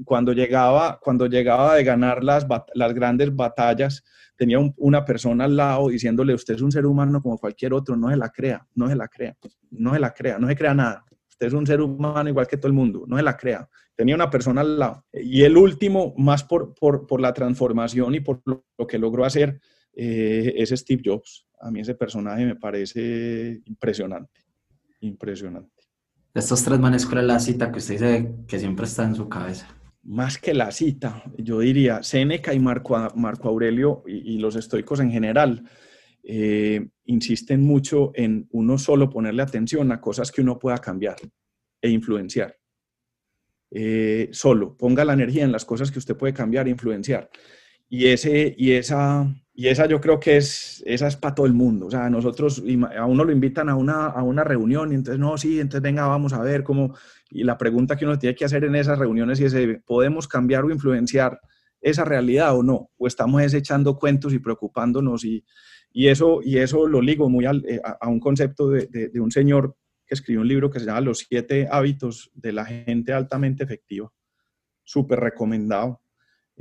Cuando, 0.05 0.33
llegaba, 0.33 0.99
cuando 1.01 1.27
llegaba 1.27 1.75
de 1.75 1.83
ganar 1.83 2.23
las, 2.23 2.47
las 2.73 2.93
grandes 2.93 3.35
batallas, 3.35 4.03
tenía 4.41 4.57
una 4.77 5.05
persona 5.05 5.45
al 5.45 5.55
lado 5.55 5.89
diciéndole, 5.89 6.33
usted 6.33 6.55
es 6.55 6.61
un 6.61 6.71
ser 6.71 6.85
humano 6.85 7.21
como 7.21 7.37
cualquier 7.37 7.73
otro, 7.73 7.95
no 7.95 8.09
se 8.09 8.15
la 8.15 8.29
crea, 8.29 8.65
no 8.75 8.87
se 8.87 8.95
la 8.95 9.07
crea, 9.07 9.35
no 9.71 9.93
se 9.93 9.99
la 9.99 10.11
crea, 10.13 10.39
no 10.39 10.47
se 10.47 10.55
crea 10.55 10.73
nada. 10.73 11.05
Usted 11.29 11.47
es 11.47 11.53
un 11.53 11.67
ser 11.67 11.81
humano 11.81 12.29
igual 12.29 12.47
que 12.47 12.57
todo 12.57 12.67
el 12.67 12.73
mundo, 12.73 13.03
no 13.07 13.17
se 13.17 13.23
la 13.23 13.37
crea. 13.37 13.69
Tenía 13.95 14.15
una 14.15 14.29
persona 14.29 14.61
al 14.61 14.79
lado. 14.79 15.05
Y 15.13 15.43
el 15.43 15.57
último, 15.57 16.13
más 16.17 16.43
por, 16.43 16.73
por, 16.73 17.05
por 17.05 17.21
la 17.21 17.33
transformación 17.33 18.15
y 18.15 18.21
por 18.21 18.41
lo, 18.45 18.87
que 18.87 18.97
logró 18.97 19.25
hacer, 19.25 19.59
eh, 19.93 20.53
es 20.57 20.69
Steve 20.69 21.01
Jobs. 21.05 21.45
A 21.59 21.69
mí 21.69 21.81
ese 21.81 21.93
personaje 21.93 22.45
me 22.45 22.55
parece 22.55 23.61
impresionante, 23.65 24.41
impresionante. 25.01 25.80
De 26.33 26.39
estos 26.39 26.63
tres 26.63 26.79
manes, 26.79 27.05
¿cuál 27.05 27.27
la 27.27 27.39
cita 27.39 27.71
que 27.71 27.79
usted 27.79 27.93
dice 27.95 28.35
que 28.47 28.59
siempre 28.59 28.85
está 28.85 29.03
en 29.03 29.15
su 29.15 29.27
cabeza? 29.27 29.67
más 30.03 30.37
que 30.37 30.53
la 30.53 30.71
cita, 30.71 31.23
yo 31.37 31.59
diría, 31.59 32.01
Séneca 32.03 32.53
y 32.53 32.59
Marco, 32.59 32.97
Marco 33.15 33.49
Aurelio 33.49 34.03
y, 34.07 34.39
los 34.39 34.55
estoicos 34.55 34.99
en 34.99 35.11
general 35.11 35.63
eh, 36.23 36.89
insisten 37.05 37.61
mucho 37.61 38.11
en 38.15 38.47
uno 38.51 38.77
solo 38.77 39.09
ponerle 39.09 39.43
atención 39.43 39.91
a 39.91 40.01
cosas 40.01 40.31
que 40.31 40.41
uno 40.41 40.57
pueda 40.57 40.77
cambiar 40.79 41.17
e 41.81 41.89
influenciar. 41.89 42.57
Eh, 43.69 44.29
solo, 44.31 44.75
ponga 44.75 45.05
la 45.05 45.13
energía 45.13 45.43
en 45.43 45.51
las 45.51 45.65
cosas 45.65 45.91
que 45.91 45.99
usted 45.99 46.17
puede 46.17 46.33
cambiar 46.33 46.67
e 46.67 46.71
influenciar. 46.71 47.29
Y, 47.87 48.07
ese, 48.07 48.53
y, 48.57 48.71
esa, 48.71 49.27
y 49.53 49.67
esa 49.67 49.85
yo 49.85 49.99
creo 49.99 50.19
que 50.19 50.37
es, 50.37 50.81
esa 50.85 51.07
es 51.07 51.17
para 51.17 51.35
todo 51.35 51.45
el 51.45 51.53
mundo. 51.53 51.87
O 51.87 51.91
sea, 51.91 52.09
nosotros, 52.09 52.63
a 52.97 53.05
uno 53.05 53.23
lo 53.25 53.31
invitan 53.31 53.67
a 53.69 53.75
una, 53.75 54.05
a 54.05 54.23
una 54.23 54.43
reunión 54.43 54.91
y 54.91 54.95
entonces, 54.95 55.19
no, 55.19 55.37
sí, 55.37 55.59
entonces 55.59 55.81
venga, 55.81 56.07
vamos 56.07 56.33
a 56.33 56.41
ver 56.41 56.63
cómo. 56.63 56.95
Y 57.29 57.43
la 57.43 57.57
pregunta 57.57 57.97
que 57.97 58.05
uno 58.05 58.17
tiene 58.17 58.35
que 58.35 58.45
hacer 58.45 58.63
en 58.63 58.75
esas 58.75 58.97
reuniones 58.97 59.39
es, 59.41 59.53
¿podemos 59.85 60.27
cambiar 60.27 60.63
o 60.63 60.71
influenciar 60.71 61.39
esa 61.81 62.05
realidad 62.05 62.57
o 62.57 62.63
no? 62.63 62.91
¿O 62.97 63.07
estamos 63.07 63.41
desechando 63.41 63.97
cuentos 63.97 64.33
y 64.33 64.39
preocupándonos? 64.39 65.25
Y, 65.25 65.43
y, 65.91 66.07
eso, 66.07 66.39
y 66.41 66.57
eso 66.57 66.87
lo 66.87 67.01
ligo 67.01 67.29
muy 67.29 67.45
eh, 67.45 67.81
a, 67.83 68.07
un 68.07 68.21
concepto 68.21 68.69
de, 68.69 68.87
de, 68.87 69.09
de 69.09 69.19
un 69.19 69.31
señor 69.31 69.75
que 70.05 70.15
escribió 70.15 70.41
un 70.41 70.47
libro 70.47 70.69
que 70.69 70.79
se 70.79 70.85
llama 70.85 71.01
Los 71.01 71.25
siete 71.27 71.67
hábitos 71.69 72.31
de 72.33 72.53
la 72.53 72.65
gente 72.65 73.11
altamente 73.11 73.65
efectiva. 73.65 74.11
Súper 74.83 75.19
recomendado 75.19 76.00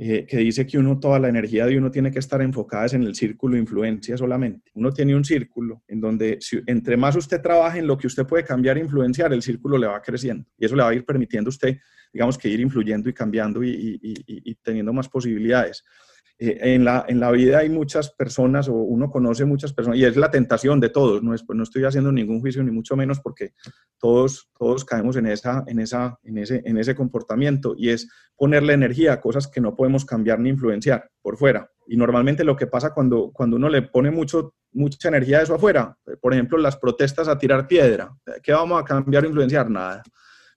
eh, 0.03 0.25
que 0.25 0.37
dice 0.37 0.65
que 0.65 0.79
uno, 0.79 0.99
toda 0.99 1.19
la 1.19 1.29
energía 1.29 1.67
de 1.67 1.77
uno 1.77 1.91
tiene 1.91 2.09
que 2.09 2.17
estar 2.17 2.41
enfocada 2.41 2.87
en 2.95 3.03
el 3.03 3.13
círculo 3.13 3.53
de 3.53 3.61
influencia 3.61 4.17
solamente. 4.17 4.71
Uno 4.73 4.91
tiene 4.91 5.15
un 5.15 5.23
círculo 5.23 5.83
en 5.87 6.01
donde 6.01 6.39
entre 6.65 6.97
más 6.97 7.15
usted 7.15 7.39
trabaje 7.39 7.77
en 7.77 7.85
lo 7.85 7.95
que 7.99 8.07
usted 8.07 8.25
puede 8.25 8.43
cambiar 8.43 8.79
e 8.79 8.81
influenciar, 8.81 9.31
el 9.31 9.43
círculo 9.43 9.77
le 9.77 9.85
va 9.85 10.01
creciendo 10.01 10.49
y 10.57 10.65
eso 10.65 10.75
le 10.75 10.81
va 10.81 10.89
a 10.89 10.95
ir 10.95 11.05
permitiendo 11.05 11.49
a 11.49 11.51
usted, 11.51 11.77
digamos, 12.11 12.35
que 12.35 12.49
ir 12.49 12.59
influyendo 12.61 13.09
y 13.09 13.13
cambiando 13.13 13.63
y 13.63 14.57
teniendo 14.63 14.91
más 14.91 15.07
posibilidades. 15.07 15.83
Eh, 16.43 16.73
en, 16.73 16.83
la, 16.83 17.05
en 17.07 17.19
la 17.19 17.29
vida 17.29 17.59
hay 17.59 17.69
muchas 17.69 18.09
personas 18.09 18.67
o 18.67 18.73
uno 18.73 19.11
conoce 19.11 19.45
muchas 19.45 19.73
personas 19.73 19.99
y 19.99 20.05
es 20.05 20.17
la 20.17 20.31
tentación 20.31 20.79
de 20.79 20.89
todos, 20.89 21.21
no, 21.21 21.35
es, 21.35 21.45
no 21.47 21.61
estoy 21.61 21.83
haciendo 21.83 22.11
ningún 22.11 22.39
juicio 22.41 22.63
ni 22.63 22.71
mucho 22.71 22.95
menos 22.95 23.19
porque 23.19 23.53
todos, 23.99 24.49
todos 24.57 24.83
caemos 24.83 25.17
en, 25.17 25.27
esa, 25.27 25.63
en, 25.67 25.79
esa, 25.79 26.17
en, 26.23 26.39
ese, 26.39 26.63
en 26.65 26.79
ese 26.79 26.95
comportamiento 26.95 27.75
y 27.77 27.89
es 27.89 28.09
ponerle 28.35 28.73
energía 28.73 29.13
a 29.13 29.21
cosas 29.21 29.47
que 29.47 29.61
no 29.61 29.75
podemos 29.75 30.03
cambiar 30.03 30.39
ni 30.39 30.49
influenciar 30.49 31.11
por 31.21 31.37
fuera. 31.37 31.69
Y 31.85 31.95
normalmente 31.95 32.43
lo 32.43 32.55
que 32.55 32.65
pasa 32.65 32.91
cuando, 32.91 33.29
cuando 33.31 33.57
uno 33.57 33.69
le 33.69 33.83
pone 33.83 34.09
mucho, 34.09 34.55
mucha 34.71 35.09
energía 35.09 35.37
a 35.37 35.41
eso 35.43 35.53
afuera, 35.53 35.95
por 36.19 36.33
ejemplo, 36.33 36.57
las 36.57 36.75
protestas 36.75 37.27
a 37.27 37.37
tirar 37.37 37.67
piedra, 37.67 38.17
¿qué 38.41 38.51
vamos 38.51 38.81
a 38.81 38.83
cambiar 38.83 39.25
o 39.25 39.27
influenciar? 39.27 39.69
Nada. 39.69 40.01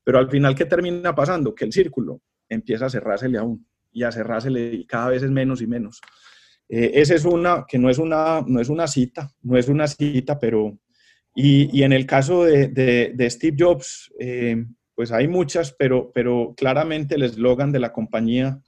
Pero 0.02 0.18
al 0.18 0.30
final, 0.30 0.54
¿qué 0.54 0.64
termina 0.64 1.14
pasando? 1.14 1.54
Que 1.54 1.66
el 1.66 1.72
círculo 1.74 2.22
empieza 2.48 2.86
a 2.86 2.90
cerrársele 2.90 3.36
aún 3.36 3.66
y 3.94 4.02
a 4.02 4.12
cerrársele 4.12 4.74
y 4.74 4.84
cada 4.84 5.08
vez 5.08 5.22
es 5.22 5.30
menos 5.30 5.62
y 5.62 5.66
menos. 5.66 6.02
Eh, 6.68 6.90
esa 6.94 7.14
es 7.14 7.24
una, 7.24 7.64
que 7.66 7.78
no 7.78 7.88
es 7.88 7.98
una, 7.98 8.44
no 8.46 8.60
es 8.60 8.68
una 8.68 8.86
cita, 8.86 9.30
no 9.42 9.56
es 9.56 9.68
una 9.68 9.86
cita, 9.86 10.38
pero... 10.38 10.78
Y, 11.36 11.76
y 11.76 11.82
en 11.82 11.92
el 11.92 12.06
caso 12.06 12.44
de, 12.44 12.68
de, 12.68 13.30
Steve 13.30 13.56
Jobs, 13.58 14.12
eh, 14.20 14.64
pues 14.94 15.10
hay 15.10 15.26
muchas, 15.26 15.74
pero, 15.76 16.12
pero 16.14 16.54
claramente 16.56 17.16
el 17.16 17.24
eslogan 17.24 17.72
de 17.72 17.80
la 17.80 17.92
compañía 17.92 18.60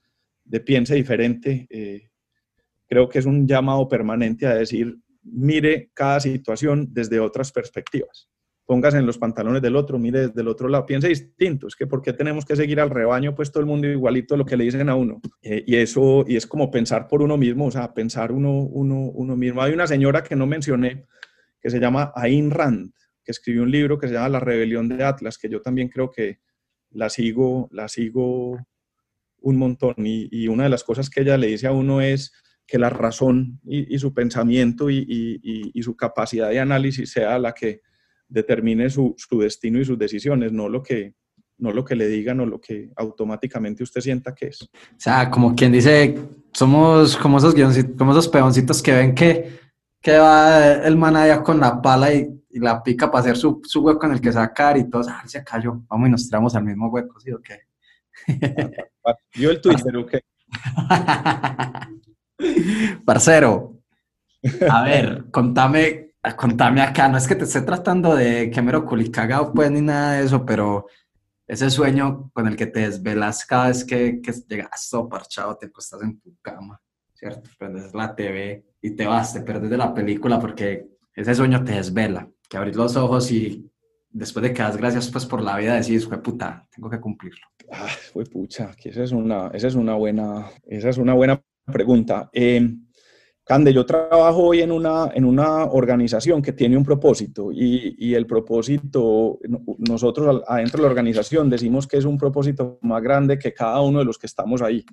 de 0.44 0.60
Piense 0.60 0.96
Diferente, 0.96 1.68
eh, 1.70 2.08
creo 2.88 3.08
que 3.08 3.20
es 3.20 3.26
un 3.26 3.46
llamado 3.46 3.86
permanente 3.88 4.46
a 4.46 4.54
decir, 4.56 4.96
mire 5.22 5.90
cada 5.94 6.18
situación 6.18 6.88
desde 6.90 7.20
otras 7.20 7.52
perspectivas 7.52 8.28
póngase 8.66 8.98
en 8.98 9.06
los 9.06 9.16
pantalones 9.16 9.62
del 9.62 9.76
otro, 9.76 9.98
mire 9.98 10.26
desde 10.26 10.40
el 10.40 10.48
otro 10.48 10.68
lado, 10.68 10.84
piense 10.84 11.08
distinto, 11.08 11.68
es 11.68 11.76
que 11.76 11.86
¿por 11.86 12.02
qué 12.02 12.12
tenemos 12.12 12.44
que 12.44 12.56
seguir 12.56 12.80
al 12.80 12.90
rebaño, 12.90 13.34
pues 13.34 13.52
todo 13.52 13.60
el 13.60 13.66
mundo 13.66 13.86
igualito 13.86 14.36
lo 14.36 14.44
que 14.44 14.56
le 14.56 14.64
dicen 14.64 14.88
a 14.88 14.96
uno? 14.96 15.20
Eh, 15.42 15.62
y 15.66 15.76
eso, 15.76 16.24
y 16.26 16.36
es 16.36 16.46
como 16.46 16.70
pensar 16.70 17.06
por 17.06 17.22
uno 17.22 17.36
mismo, 17.36 17.66
o 17.66 17.70
sea, 17.70 17.94
pensar 17.94 18.32
uno, 18.32 18.50
uno, 18.50 18.96
uno 18.96 19.36
mismo. 19.36 19.62
Hay 19.62 19.72
una 19.72 19.86
señora 19.86 20.22
que 20.22 20.34
no 20.34 20.46
mencioné, 20.46 21.06
que 21.60 21.70
se 21.70 21.78
llama 21.78 22.12
Ayn 22.16 22.50
Rand, 22.50 22.92
que 23.24 23.32
escribió 23.32 23.62
un 23.62 23.70
libro 23.70 23.98
que 23.98 24.08
se 24.08 24.14
llama 24.14 24.28
La 24.28 24.40
rebelión 24.40 24.88
de 24.88 25.04
Atlas, 25.04 25.38
que 25.38 25.48
yo 25.48 25.60
también 25.60 25.88
creo 25.88 26.10
que 26.10 26.40
la 26.90 27.08
sigo, 27.08 27.68
la 27.72 27.88
sigo 27.88 28.58
un 29.40 29.56
montón. 29.56 29.94
Y, 29.98 30.48
una 30.48 30.64
de 30.64 30.70
las 30.70 30.84
cosas 30.84 31.10
que 31.10 31.20
ella 31.20 31.36
le 31.36 31.48
dice 31.48 31.66
a 31.66 31.72
uno 31.72 32.00
es 32.00 32.32
que 32.66 32.78
la 32.78 32.90
razón 32.90 33.60
y, 33.64 33.98
su 33.98 34.12
pensamiento 34.12 34.90
y, 34.90 35.82
su 35.82 35.96
capacidad 35.96 36.50
de 36.50 36.60
análisis 36.60 37.10
sea 37.10 37.38
la 37.38 37.52
que 37.52 37.80
determine 38.28 38.90
su, 38.90 39.16
destino 39.40 39.80
y 39.80 39.84
sus 39.84 39.98
decisiones, 39.98 40.52
no 40.52 40.68
lo 40.68 40.82
que 40.82 41.14
no 41.58 41.72
lo 41.72 41.86
que 41.86 41.96
le 41.96 42.06
digan 42.06 42.40
o 42.40 42.46
lo 42.46 42.60
que 42.60 42.90
automáticamente 42.96 43.82
usted 43.82 44.02
sienta 44.02 44.34
que 44.34 44.48
es. 44.48 44.62
O 44.62 44.68
sea, 44.98 45.30
como 45.30 45.54
quien 45.54 45.72
dice, 45.72 46.14
somos 46.52 47.16
como 47.16 47.38
esos 47.38 47.54
como 47.96 48.12
esos 48.12 48.28
peoncitos 48.28 48.82
que 48.82 48.92
ven 48.92 49.14
que, 49.14 49.58
que 50.02 50.18
va 50.18 50.74
el 50.74 50.98
man 50.98 51.16
allá 51.16 51.42
con 51.42 51.58
la 51.58 51.80
pala 51.80 52.12
y, 52.12 52.32
la 52.58 52.82
pica 52.82 53.10
para 53.10 53.20
hacer 53.20 53.36
su, 53.36 53.60
su, 53.64 53.82
hueco 53.82 54.06
en 54.06 54.12
el 54.12 54.20
que 54.20 54.32
sacar 54.32 54.78
y 54.78 54.88
todos, 54.88 55.08
ah, 55.08 55.22
se 55.26 55.44
cayó, 55.44 55.82
vamos 55.90 56.08
y 56.08 56.10
nos 56.10 56.24
tiramos 56.24 56.54
al 56.54 56.64
mismo 56.64 56.88
hueco, 56.88 57.20
¿sí 57.20 57.30
o 57.30 57.38
qué? 57.42 57.60
Yo 59.34 59.50
el 59.50 59.60
Twitter, 59.60 59.94
¿o 59.94 60.06
qué? 60.06 60.22
Parcero, 63.04 63.76
a 64.70 64.84
ver, 64.84 65.26
contame, 65.30 66.05
contame 66.34 66.80
acá, 66.80 67.08
no 67.08 67.18
es 67.18 67.28
que 67.28 67.34
te 67.34 67.44
esté 67.44 67.60
tratando 67.62 68.14
de 68.14 68.50
que 68.50 68.62
mero 68.62 68.84
culicagado, 68.84 69.52
pues, 69.52 69.70
ni 69.70 69.80
nada 69.80 70.14
de 70.14 70.24
eso, 70.24 70.44
pero 70.44 70.86
ese 71.46 71.70
sueño 71.70 72.30
con 72.32 72.48
el 72.48 72.56
que 72.56 72.66
te 72.66 72.80
desvelas 72.80 73.44
cada 73.46 73.68
vez 73.68 73.84
que, 73.84 74.20
que 74.20 74.32
llegas 74.48 74.88
todo 74.90 75.08
parchado, 75.08 75.56
te 75.56 75.66
acostas 75.66 76.02
en 76.02 76.18
tu 76.20 76.36
cama, 76.42 76.80
¿cierto? 77.14 77.48
Prendes 77.58 77.94
la 77.94 78.14
TV 78.14 78.64
y 78.82 78.90
te 78.90 79.06
vas, 79.06 79.32
te 79.32 79.40
perdes 79.40 79.70
de 79.70 79.76
la 79.76 79.94
película 79.94 80.40
porque 80.40 80.88
ese 81.14 81.34
sueño 81.34 81.62
te 81.64 81.72
desvela, 81.72 82.28
que 82.48 82.56
abrís 82.56 82.76
los 82.76 82.96
ojos 82.96 83.30
y 83.30 83.70
después 84.10 84.42
de 84.42 84.52
que 84.52 84.62
das 84.62 84.76
gracias 84.76 85.10
pues 85.10 85.26
por 85.26 85.42
la 85.42 85.56
vida 85.56 85.74
decís, 85.74 86.06
fue 86.06 86.22
puta, 86.22 86.66
tengo 86.74 86.90
que 86.90 87.00
cumplirlo. 87.00 87.46
Ah, 87.70 87.88
fue 88.12 88.24
pucha, 88.24 88.74
que 88.76 88.88
esa 88.88 89.04
es 89.04 89.12
una, 89.12 89.48
esa 89.48 89.68
es 89.68 89.74
una 89.74 89.94
buena, 89.94 90.46
esa 90.66 90.88
es 90.88 90.98
una 90.98 91.14
buena 91.14 91.40
pregunta. 91.72 92.28
Eh, 92.32 92.76
Cande, 93.46 93.72
yo 93.72 93.86
trabajo 93.86 94.42
hoy 94.42 94.60
en 94.60 94.72
una, 94.72 95.08
en 95.14 95.24
una 95.24 95.66
organización 95.66 96.42
que 96.42 96.52
tiene 96.52 96.76
un 96.76 96.84
propósito 96.84 97.52
y, 97.52 97.94
y 97.96 98.14
el 98.14 98.26
propósito, 98.26 99.38
nosotros 99.78 100.42
adentro 100.48 100.78
de 100.78 100.82
la 100.82 100.88
organización 100.88 101.48
decimos 101.48 101.86
que 101.86 101.96
es 101.96 102.04
un 102.04 102.18
propósito 102.18 102.80
más 102.82 103.00
grande 103.00 103.38
que 103.38 103.54
cada 103.54 103.80
uno 103.82 104.00
de 104.00 104.04
los 104.04 104.18
que 104.18 104.26
estamos 104.26 104.62
ahí 104.62 104.84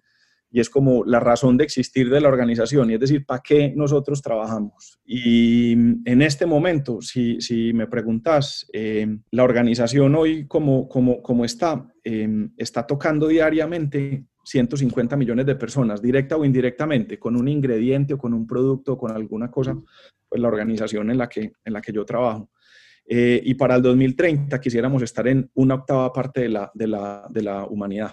y 0.54 0.60
es 0.60 0.70
como 0.70 1.04
la 1.04 1.20
razón 1.20 1.58
de 1.58 1.64
existir 1.64 2.12
de 2.12 2.22
la 2.22 2.30
organización, 2.30 2.92
y 2.92 2.94
es 2.94 3.00
decir, 3.00 3.26
¿para 3.26 3.42
qué 3.42 3.74
nosotros 3.76 4.22
trabajamos? 4.22 5.00
Y 5.04 5.72
en 5.72 6.22
este 6.22 6.46
momento, 6.46 7.02
si, 7.02 7.42
si 7.42 7.74
me 7.74 7.88
preguntas, 7.88 8.68
eh, 8.72 9.08
la 9.32 9.44
organización 9.44 10.14
hoy 10.14 10.46
como, 10.48 10.88
como, 10.88 11.24
como 11.24 11.44
está, 11.44 11.92
eh, 12.04 12.30
está 12.56 12.86
tocando 12.86 13.28
diariamente 13.28 14.28
150 14.44 15.16
millones 15.16 15.46
de 15.46 15.56
personas, 15.56 16.02
directa 16.02 16.36
o 16.38 16.46
indirectamente, 16.46 17.18
con 17.18 17.36
un 17.36 17.48
ingrediente 17.48 18.14
o 18.14 18.18
con 18.18 18.34
un 18.34 18.46
producto 18.46 18.94
o 18.94 18.98
con 18.98 19.12
alguna 19.12 19.50
cosa, 19.50 19.78
pues 20.28 20.42
la 20.42 20.48
organización 20.48 21.10
en 21.12 21.18
la 21.18 21.30
que, 21.30 21.54
en 21.64 21.74
la 21.74 21.82
que 21.82 21.94
yo 21.94 22.06
trabajo. 22.06 22.50
Eh, 23.06 23.42
y 23.44 23.54
para 23.56 23.76
el 23.76 23.82
2030 23.82 24.60
quisiéramos 24.62 25.02
estar 25.02 25.28
en 25.28 25.50
una 25.56 25.76
octava 25.76 26.12
parte 26.14 26.42
de 26.42 26.50
la, 26.50 26.72
de 26.74 26.88
la, 26.88 27.28
de 27.30 27.42
la 27.42 27.66
humanidad 27.66 28.12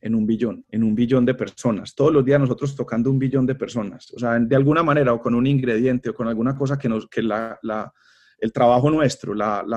en 0.00 0.14
un 0.14 0.26
billón, 0.26 0.64
en 0.68 0.82
un 0.82 0.94
billón 0.94 1.26
de 1.26 1.34
personas. 1.34 1.94
Todos 1.94 2.12
los 2.12 2.24
días 2.24 2.40
nosotros 2.40 2.74
tocando 2.74 3.10
un 3.10 3.18
billón 3.18 3.46
de 3.46 3.54
personas. 3.54 4.10
O 4.14 4.18
sea, 4.18 4.38
de 4.38 4.56
alguna 4.56 4.82
manera 4.82 5.12
o 5.12 5.20
con 5.20 5.34
un 5.34 5.46
ingrediente 5.46 6.10
o 6.10 6.14
con 6.14 6.26
alguna 6.26 6.56
cosa 6.56 6.78
que, 6.78 6.88
nos, 6.88 7.06
que 7.08 7.22
la, 7.22 7.58
la, 7.62 7.92
el 8.40 8.52
trabajo 8.52 8.90
nuestro, 8.90 9.34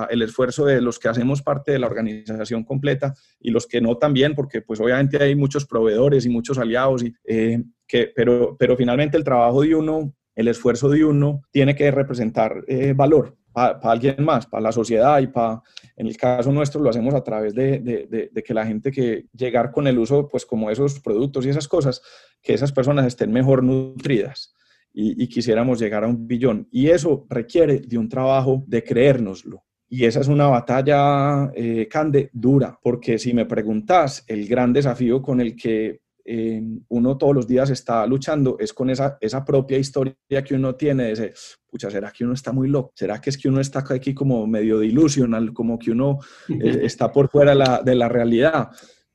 el 0.09 0.21
esfuerzo 0.21 0.65
de 0.65 0.81
los 0.81 0.97
que 0.99 1.09
hacemos 1.09 1.41
parte 1.41 1.73
de 1.73 1.79
la 1.79 1.87
organización 1.87 2.63
completa 2.63 3.13
y 3.39 3.51
los 3.51 3.67
que 3.67 3.81
no 3.81 3.97
también, 3.97 4.35
porque 4.35 4.61
pues 4.61 4.79
obviamente 4.79 5.21
hay 5.21 5.35
muchos 5.35 5.65
proveedores 5.65 6.25
y 6.25 6.29
muchos 6.29 6.57
aliados, 6.57 7.03
y, 7.03 7.13
eh, 7.25 7.63
que, 7.87 8.11
pero, 8.15 8.55
pero 8.57 8.77
finalmente 8.77 9.17
el 9.17 9.23
trabajo 9.23 9.61
de 9.61 9.75
uno, 9.75 10.13
el 10.35 10.47
esfuerzo 10.47 10.89
de 10.89 11.03
uno 11.03 11.41
tiene 11.51 11.75
que 11.75 11.91
representar 11.91 12.63
eh, 12.67 12.93
valor 12.95 13.37
para 13.51 13.77
alguien 13.83 14.23
más, 14.23 14.47
para 14.47 14.63
la 14.63 14.71
sociedad 14.71 15.19
y 15.19 15.27
para, 15.27 15.61
en 15.95 16.07
el 16.07 16.17
caso 16.17 16.51
nuestro 16.51 16.81
lo 16.81 16.89
hacemos 16.89 17.13
a 17.13 17.23
través 17.23 17.53
de, 17.53 17.79
de, 17.79 18.29
de, 18.31 18.43
que 18.43 18.53
la 18.53 18.65
gente 18.65 18.91
que 18.91 19.27
llegar 19.31 19.71
con 19.71 19.85
el 19.85 19.99
uso, 19.99 20.27
pues 20.27 20.43
como 20.43 20.71
esos 20.71 20.99
productos 20.99 21.45
y 21.45 21.49
esas 21.49 21.67
cosas, 21.67 22.01
que 22.41 22.55
esas 22.55 22.71
personas 22.71 23.05
estén 23.05 23.31
mejor 23.31 23.61
nutridas 23.61 24.55
y, 24.93 25.27
quisiéramos 25.27 25.79
llegar 25.79 26.03
a 26.03 26.07
un 26.07 26.27
billón. 26.27 26.67
Y 26.71 26.89
eso 26.89 27.25
requiere 27.29 27.79
de 27.79 27.97
un 27.97 28.07
trabajo 28.07 28.63
de 28.67 28.83
creérnoslo. 28.83 29.63
Y 29.89 30.05
esa 30.05 30.21
es 30.21 30.27
una 30.27 30.47
batalla, 30.47 31.51
eh, 31.55 31.87
Cande, 31.89 32.29
dura, 32.33 32.79
porque 32.81 33.17
si 33.17 33.33
me 33.33 33.45
preguntas, 33.45 34.23
el 34.27 34.47
gran 34.47 34.73
desafío 34.73 35.21
con 35.21 35.39
el 35.41 35.55
que 35.55 36.03
uno 36.25 37.17
todos 37.17 37.35
los 37.35 37.47
días 37.47 37.69
está 37.69 38.07
luchando 38.07 38.55
es 38.57 38.73
con 38.73 38.89
esa, 38.89 39.17
esa 39.19 39.43
propia 39.43 39.77
historia 39.77 40.15
que 40.45 40.55
uno 40.55 40.75
tiene 40.75 41.03
de 41.03 41.11
ese, 41.11 41.33
pucha, 41.69 41.91
¿será 41.91 42.11
que 42.11 42.23
uno 42.23 42.33
está 42.33 42.51
muy 42.53 42.69
loco? 42.69 42.93
¿Será 42.95 43.19
que 43.19 43.29
es 43.29 43.37
que 43.37 43.49
uno 43.49 43.59
está 43.59 43.83
aquí 43.89 44.13
como 44.13 44.47
medio 44.47 44.79
delusional, 44.79 45.51
como 45.51 45.77
que 45.77 45.91
uno 45.91 46.19
eh, 46.47 46.79
está 46.83 47.11
por 47.11 47.29
fuera 47.29 47.53
la, 47.53 47.81
de 47.83 47.95
la 47.95 48.07
realidad? 48.07 48.69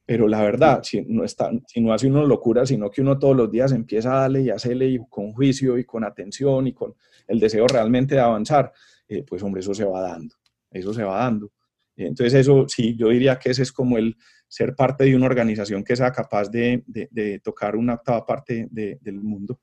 Pero 0.09 0.27
la 0.27 0.40
verdad, 0.40 0.81
si 0.83 1.03
no, 1.03 1.23
está, 1.23 1.51
si 1.66 1.83
no 1.83 1.92
hace 1.92 2.07
uno 2.07 2.25
locura, 2.25 2.64
sino 2.64 2.90
que 2.90 3.03
uno 3.03 3.18
todos 3.18 3.37
los 3.37 3.51
días 3.51 3.73
empieza 3.73 4.11
a 4.11 4.21
darle 4.23 4.40
y 4.40 4.49
hacerle 4.49 4.87
y 4.87 4.99
con 5.07 5.35
juicio 5.35 5.77
y 5.77 5.85
con 5.85 6.03
atención 6.03 6.66
y 6.66 6.73
con 6.73 6.94
el 7.27 7.38
deseo 7.38 7.66
realmente 7.66 8.14
de 8.14 8.23
avanzar, 8.23 8.73
eh, 9.07 9.23
pues 9.23 9.42
hombre, 9.42 9.61
eso 9.61 9.75
se 9.75 9.85
va 9.85 10.01
dando, 10.01 10.35
eso 10.71 10.94
se 10.94 11.05
va 11.05 11.18
dando. 11.18 11.53
Entonces 11.94 12.33
eso 12.33 12.64
sí, 12.66 12.97
yo 12.97 13.11
diría 13.11 13.38
que 13.38 13.51
ese 13.51 13.64
es 13.64 13.71
como 13.71 13.99
el, 13.99 14.16
ser 14.49 14.75
parte 14.75 15.05
de 15.05 15.14
una 15.14 15.27
organización 15.27 15.85
que 15.85 15.94
sea 15.94 16.11
capaz 16.11 16.49
de, 16.49 16.83
de, 16.87 17.38
tocar 17.40 17.77
una 17.77 17.92
octava 17.92 18.25
parte 18.25 18.66
del 18.71 19.21
mundo. 19.21 19.61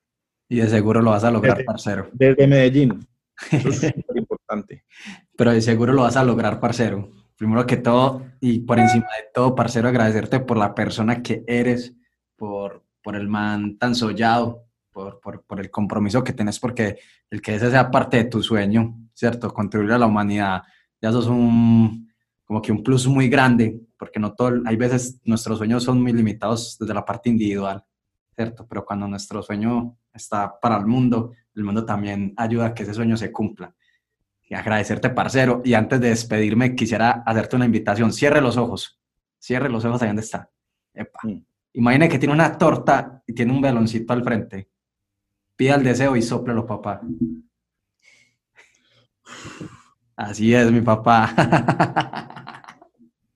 Y 0.48 0.58
de 0.58 0.70
seguro 0.70 1.02
lo 1.02 1.10
vas 1.10 1.24
a 1.24 1.32
lograr, 1.32 1.66
parcero. 1.66 2.08
Desde 2.14 2.46
Medellín. 2.46 3.00
Eso 3.52 3.70
es 3.70 3.78
súper 3.96 4.18
importante. 4.18 4.86
Pero 5.36 5.54
de 5.54 5.62
seguro 5.62 5.92
lo 5.92 6.04
vas 6.04 6.18
a 6.18 6.24
lograr, 6.24 6.60
parcero. 6.60 7.25
Primero 7.38 7.66
que 7.66 7.78
todo, 7.78 8.26
y 8.40 8.60
por 8.60 8.80
encima 8.80 9.08
de 9.18 9.28
todo, 9.34 9.56
parcero, 9.56 9.90
agradecerte 9.90 10.40
por 10.40 10.58
la 10.58 10.74
persona 10.74 11.22
que 11.22 11.44
eres, 11.48 11.94
por, 12.36 12.84
por 13.04 13.16
el 13.16 13.28
man 13.28 13.78
tan 13.78 13.94
sollado, 13.96 14.64
por, 14.92 15.20
por, 15.20 15.60
el 15.60 15.70
compromiso 15.70 16.24
que 16.24 16.32
tienes, 16.32 16.60
porque 16.60 16.98
el 17.30 17.42
que 17.42 17.56
ese 17.56 17.70
sea 17.70 17.92
parte 17.92 18.18
de 18.18 18.26
tu 18.26 18.42
sueño, 18.42 18.96
¿cierto? 19.14 19.54
Contribuir 19.54 19.92
a 19.92 19.98
la 19.98 20.06
humanidad, 20.06 20.64
ya 21.02 21.12
sos 21.12 21.28
un, 21.28 22.10
como 22.46 22.62
que 22.62 22.72
un 22.72 22.82
plus 22.82 23.06
muy 23.08 23.28
grande 23.28 23.86
porque 23.98 24.20
no 24.20 24.34
todo, 24.34 24.62
hay 24.66 24.76
veces 24.76 25.20
nuestros 25.24 25.58
sueños 25.58 25.84
son 25.84 26.02
muy 26.02 26.14
limitados 26.14 26.78
desde 26.80 26.94
la 26.94 27.06
parte 27.06 27.30
individual, 27.30 27.84
¿cierto? 28.36 28.66
Pero 28.68 28.86
cuando 28.86 29.08
nuestro 29.08 29.42
sueño 29.42 29.98
está 30.14 30.60
para 30.60 30.78
el 30.78 30.86
mundo, 30.86 31.32
el 31.56 31.64
mundo 31.64 31.86
también 31.86 32.34
ayuda 32.38 32.68
a 32.68 32.74
que 32.74 32.84
ese 32.84 32.94
sueño 32.94 33.18
se 33.18 33.32
cumpla. 33.32 33.74
Y 34.48 34.54
agradecerte, 34.54 35.10
parcero. 35.10 35.62
Y 35.66 35.74
antes 35.74 36.00
de 36.00 36.10
despedirme, 36.10 36.76
quisiera 36.76 37.24
hacerte 37.26 37.56
una 37.56 37.66
invitación. 37.66 38.14
Cierre 38.14 38.42
los 38.42 38.58
ojos. 38.58 39.00
Cierre 39.40 39.70
los 39.70 39.84
ojos 39.86 40.02
ahí 40.02 40.10
donde 40.10 40.22
está. 40.22 40.50
Epa. 40.94 41.20
Mm. 41.24 41.44
Imagine 41.74 42.08
que 42.08 42.20
tiene 42.20 42.34
una 42.34 42.58
torta 42.58 43.22
y 43.28 43.34
tiene 43.34 43.52
un 43.52 43.62
veloncito 43.62 44.14
al 44.14 44.24
frente. 44.24 44.70
Pida 45.58 45.76
el 45.76 45.84
deseo 45.84 46.16
y 46.16 46.22
soplelo, 46.22 46.66
papá. 46.66 47.02
Así 50.16 50.54
es, 50.54 50.72
mi 50.72 50.82
papá. 50.82 51.34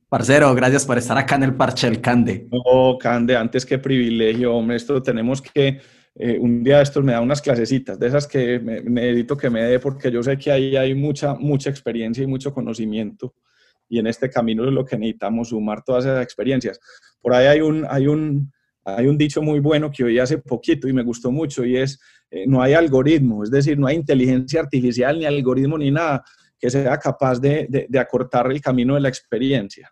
Parcero, 0.09 0.55
gracias 0.55 0.85
por 0.85 0.97
estar 0.97 1.17
acá 1.17 1.35
en 1.35 1.43
el 1.43 1.55
Parche 1.55 1.87
del 1.87 2.01
Cande. 2.01 2.47
No, 2.51 2.97
Cande, 2.97 3.35
antes 3.35 3.65
que 3.65 3.77
privilegio, 3.77 4.55
hombre, 4.55 4.77
esto 4.77 5.03
tenemos 5.03 5.41
que, 5.41 5.81
eh, 6.21 6.37
un 6.37 6.63
día 6.65 6.77
de 6.77 6.83
estos 6.83 7.01
me 7.01 7.13
da 7.13 7.21
unas 7.21 7.41
clasecitas, 7.41 7.97
de 7.97 8.07
esas 8.07 8.27
que 8.27 8.59
me, 8.59 8.81
necesito 8.81 9.37
que 9.37 9.49
me 9.49 9.63
dé, 9.63 9.79
porque 9.79 10.11
yo 10.11 10.21
sé 10.21 10.37
que 10.37 10.51
ahí 10.51 10.75
hay 10.75 10.93
mucha, 10.93 11.33
mucha 11.33 11.69
experiencia 11.69 12.21
y 12.21 12.27
mucho 12.27 12.53
conocimiento, 12.53 13.33
y 13.87 13.99
en 13.99 14.07
este 14.07 14.29
camino 14.29 14.65
es 14.67 14.73
lo 14.73 14.83
que 14.83 14.97
necesitamos, 14.97 15.49
sumar 15.49 15.81
todas 15.81 16.03
esas 16.03 16.21
experiencias. 16.21 16.79
Por 17.21 17.33
ahí 17.33 17.47
hay 17.47 17.61
un, 17.61 17.87
hay 17.89 18.07
un, 18.07 18.51
hay 18.83 19.07
un 19.07 19.17
dicho 19.17 19.41
muy 19.41 19.61
bueno 19.61 19.89
que 19.89 20.03
oí 20.03 20.19
hace 20.19 20.39
poquito 20.39 20.89
y 20.89 20.93
me 20.93 21.03
gustó 21.03 21.31
mucho, 21.31 21.63
y 21.63 21.77
es, 21.77 21.97
eh, 22.29 22.45
no 22.45 22.61
hay 22.61 22.73
algoritmo, 22.73 23.43
es 23.43 23.49
decir, 23.49 23.79
no 23.79 23.87
hay 23.87 23.95
inteligencia 23.95 24.59
artificial, 24.59 25.17
ni 25.17 25.25
algoritmo, 25.25 25.77
ni 25.77 25.89
nada 25.89 26.21
que 26.59 26.69
sea 26.69 26.97
capaz 26.97 27.39
de, 27.39 27.87
de 27.87 27.99
acortar 27.99 28.51
el 28.51 28.59
camino 28.59 28.95
de 28.95 28.99
la 28.99 29.07
experiencia. 29.07 29.89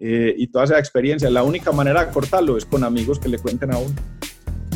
Eh, 0.00 0.32
y 0.36 0.46
toda 0.46 0.64
esa 0.64 0.78
experiencia. 0.78 1.28
La 1.28 1.42
única 1.42 1.72
manera 1.72 2.04
de 2.04 2.12
cortarlo 2.12 2.56
es 2.56 2.64
con 2.64 2.84
amigos 2.84 3.18
que 3.18 3.28
le 3.28 3.38
cuenten 3.38 3.72
a 3.72 3.78
uno. 3.78 3.94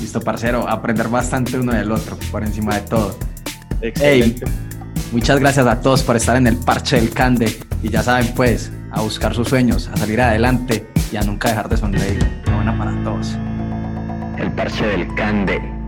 Listo, 0.03 0.21
parcero, 0.21 0.69
aprender 0.69 1.07
bastante 1.07 1.57
uno 1.57 1.73
del 1.73 1.93
otro, 1.93 2.19
por 2.33 2.43
encima 2.43 2.75
de 2.75 2.81
todo. 2.81 3.17
Excelente. 3.81 4.45
muchas 5.13 5.39
gracias 5.39 5.65
a 5.65 5.81
todos 5.81 6.03
por 6.03 6.17
estar 6.17 6.37
en 6.37 6.49
el 6.49 6.57
parche 6.57 6.97
del 6.97 7.11
Cande. 7.11 7.57
Y 7.85 7.89
ya 7.89 8.03
saben, 8.03 8.33
pues, 8.35 8.73
a 8.91 9.01
buscar 9.01 9.33
sus 9.33 9.49
sueños, 9.49 9.89
a 9.95 9.97
salir 9.97 10.21
adelante 10.21 10.89
y 11.13 11.17
a 11.17 11.23
nunca 11.23 11.51
dejar 11.51 11.69
de 11.69 11.77
sonreír. 11.77 12.19
Buena 12.53 12.77
para 12.77 13.05
todos. 13.05 13.37
El 14.39 14.51
parche 14.51 14.85
del 14.85 15.15
Cande. 15.15 15.82